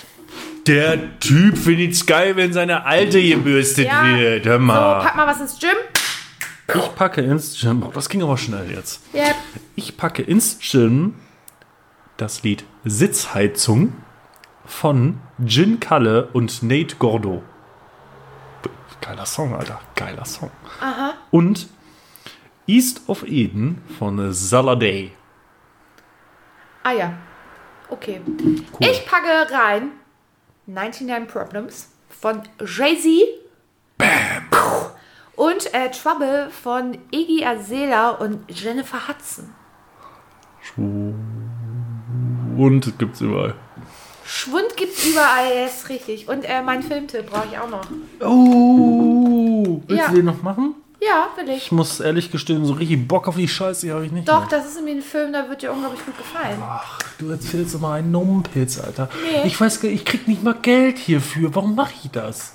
[0.67, 4.05] Der Typ findet's geil, wenn seine Alte gebürstet Ja.
[4.17, 4.47] wird.
[4.47, 5.01] Hör So, mal.
[5.01, 5.75] pack mal was ins Gym.
[6.75, 7.83] ich packe ins Gym.
[7.83, 9.03] Oh, das ging aber schnell jetzt.
[9.13, 9.35] Ja,
[9.75, 11.15] Ich packe ins Gym
[12.17, 13.93] das Lied Sitzheizung
[14.65, 17.43] von Gin Kalle und Nate Gordo.
[19.01, 19.81] Geiler Song, Alter.
[19.97, 20.51] Geiler Song.
[20.81, 21.15] aha.
[21.33, 21.67] Und
[22.69, 25.11] East of Eden von Saladay.
[26.85, 27.13] Ah ja.
[27.89, 28.21] Okay.
[28.27, 28.89] Cool.
[28.89, 29.91] Ich packe rein
[30.73, 33.29] 99 Problems von Jay-Z.
[33.99, 34.09] Bam.
[35.37, 39.53] Und äh, Trouble von Iggy Azalea und Jennifer Hudson.
[42.57, 43.55] Und gibt's überall.
[44.25, 46.29] Schwund gibt's überall, ist richtig.
[46.29, 47.85] Und äh, mein Filmtipp brauche ich auch noch.
[48.21, 50.09] Oh, willst Ja.
[50.11, 50.75] du den noch machen?
[51.05, 51.65] Ja, will ich.
[51.67, 54.29] Ich muss ehrlich gestehen, so richtig Bock auf die Scheiße habe ich nicht.
[54.29, 54.49] Doch, mehr.
[54.51, 56.59] das ist irgendwie ein Film, der wird dir unglaublich gut gefallen.
[56.63, 59.09] Ach, du erzählst immer einen Numpitz, Alter.
[59.25, 59.47] Nee.
[59.49, 61.55] Ich weiß gar ich krieg nicht mal Geld hierfür.
[61.55, 62.53] Warum mache ich das?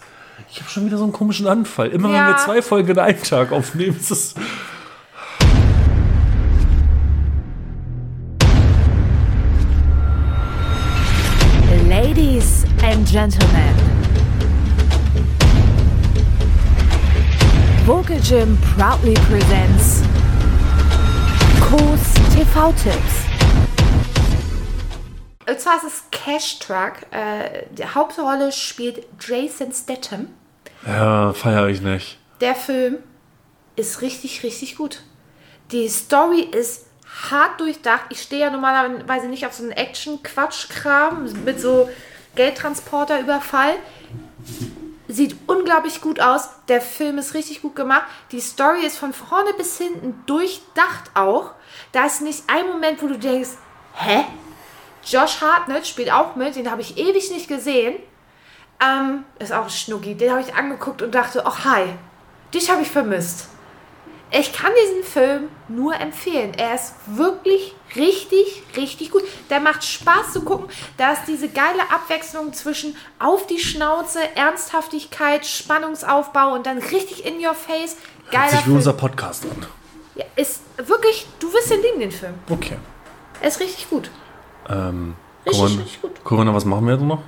[0.49, 1.89] Ich habe schon wieder so einen komischen Anfall.
[1.89, 2.27] Immer wenn Ja.
[2.29, 4.35] wir zwei Folgen in einem Tag aufnehmen, ist das.
[11.89, 14.06] Ladies and Gentlemen.
[17.87, 20.01] Vocal Gym proudly presents
[21.61, 23.23] Kurs TV-Tipps.
[25.47, 26.95] Und zwar ist es Cash Truck.
[27.11, 30.27] Äh, die Hauptrolle spielt Jason Statham.
[30.85, 32.19] Ja, feiere ich nicht.
[32.41, 32.97] Der Film
[33.77, 35.03] ist richtig, richtig gut.
[35.71, 36.87] Die Story ist
[37.31, 38.07] hart durchdacht.
[38.09, 41.89] Ich stehe ja normalerweise nicht auf so einen Action-Quatsch-Kram mit so
[42.35, 43.75] Geldtransporter-Überfall.
[45.07, 46.49] Sieht unglaublich gut aus.
[46.67, 48.03] Der Film ist richtig gut gemacht.
[48.31, 51.51] Die Story ist von vorne bis hinten durchdacht auch.
[51.93, 53.51] Da ist nicht ein Moment, wo du denkst,
[53.95, 54.25] hä?
[55.05, 57.95] Josh Hartnett spielt auch mit, den habe ich ewig nicht gesehen.
[58.81, 60.15] Ähm, ist auch ein Schnucki.
[60.15, 61.93] Den habe ich angeguckt und dachte, ach hi,
[62.53, 63.47] dich habe ich vermisst.
[64.29, 66.53] Ich kann diesen Film nur empfehlen.
[66.57, 69.23] Er ist wirklich richtig, richtig gut.
[69.49, 70.67] Der macht Spaß zu gucken.
[70.97, 77.35] Da ist diese geile Abwechslung zwischen auf die Schnauze, Ernsthaftigkeit, Spannungsaufbau und dann richtig in
[77.35, 77.95] your face.
[78.23, 78.75] Hört Geiler sich wie Film.
[78.75, 79.65] unser Podcast an.
[80.15, 82.33] Ja, ist wirklich, du wirst den lieben, den Film.
[82.49, 82.77] Okay.
[83.39, 84.09] Er ist richtig gut.
[84.67, 85.15] Ähm,
[85.45, 86.23] Richtig, Corinna, richtig gut.
[86.23, 87.21] Corinna, was machen wir jetzt noch?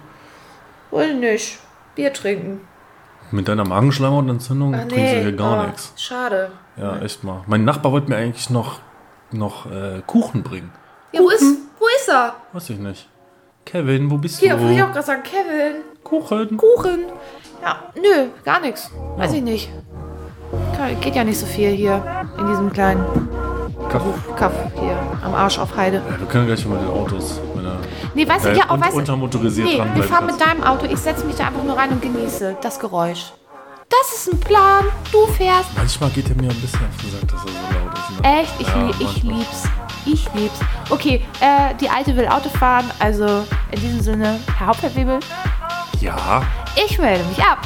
[0.92, 1.60] Wohl nicht.
[1.96, 2.68] Bier trinken.
[3.32, 5.94] Mit deiner Magenschleimhautentzündung Ach, trinkst du hier gar oh, nichts.
[5.96, 6.52] Schade.
[6.80, 7.42] Ja, echt mal.
[7.48, 8.80] Mein Nachbar wollte mir eigentlich noch,
[9.32, 10.72] noch äh, Kuchen bringen.
[11.12, 11.44] Ja, wo ist,
[11.80, 12.36] wo ist er?
[12.54, 13.08] Weiß ich nicht.
[13.66, 14.62] Kevin, wo bist Hier, du?
[14.62, 15.82] wollte ich auch gerade sagen, Kevin.
[16.04, 16.58] Kuchen.
[16.58, 17.00] Kuchen.
[17.62, 18.92] Ja, nö, gar nichts.
[19.18, 19.70] Weiß ich nicht.
[21.02, 22.04] Geht ja nicht so viel hier
[22.38, 23.06] in diesem kleinen
[23.90, 24.14] Kaffee.
[24.38, 25.98] Kaff hier am Arsch auf Heide.
[25.98, 27.40] Ja, wir können gleich mal mit den Autos.
[28.16, 30.86] Nee, weißt du, ja, auch weißt du, untermotorisiert nee, wir fahren mit deinem Auto.
[30.86, 33.34] Ich setze mich da einfach nur rein und genieße das Geräusch.
[33.90, 34.86] Das ist ein Plan.
[35.12, 35.70] Du fährst.
[35.76, 38.22] Manchmal geht er mir ein bisschen auf den Sack, dass er so laut ist.
[38.22, 38.40] Ne?
[38.42, 38.54] Echt?
[38.60, 39.36] Ich, Ja, lie- ich manchmal.
[39.38, 39.64] lieb's.
[40.06, 40.60] Ich lieb's.
[40.90, 42.90] Okay, äh, die Alte will Auto fahren.
[43.00, 45.20] Also in diesem Sinne, Herr Hauptverwebel,
[46.00, 46.44] Ja.
[46.76, 47.60] ich melde mich ab.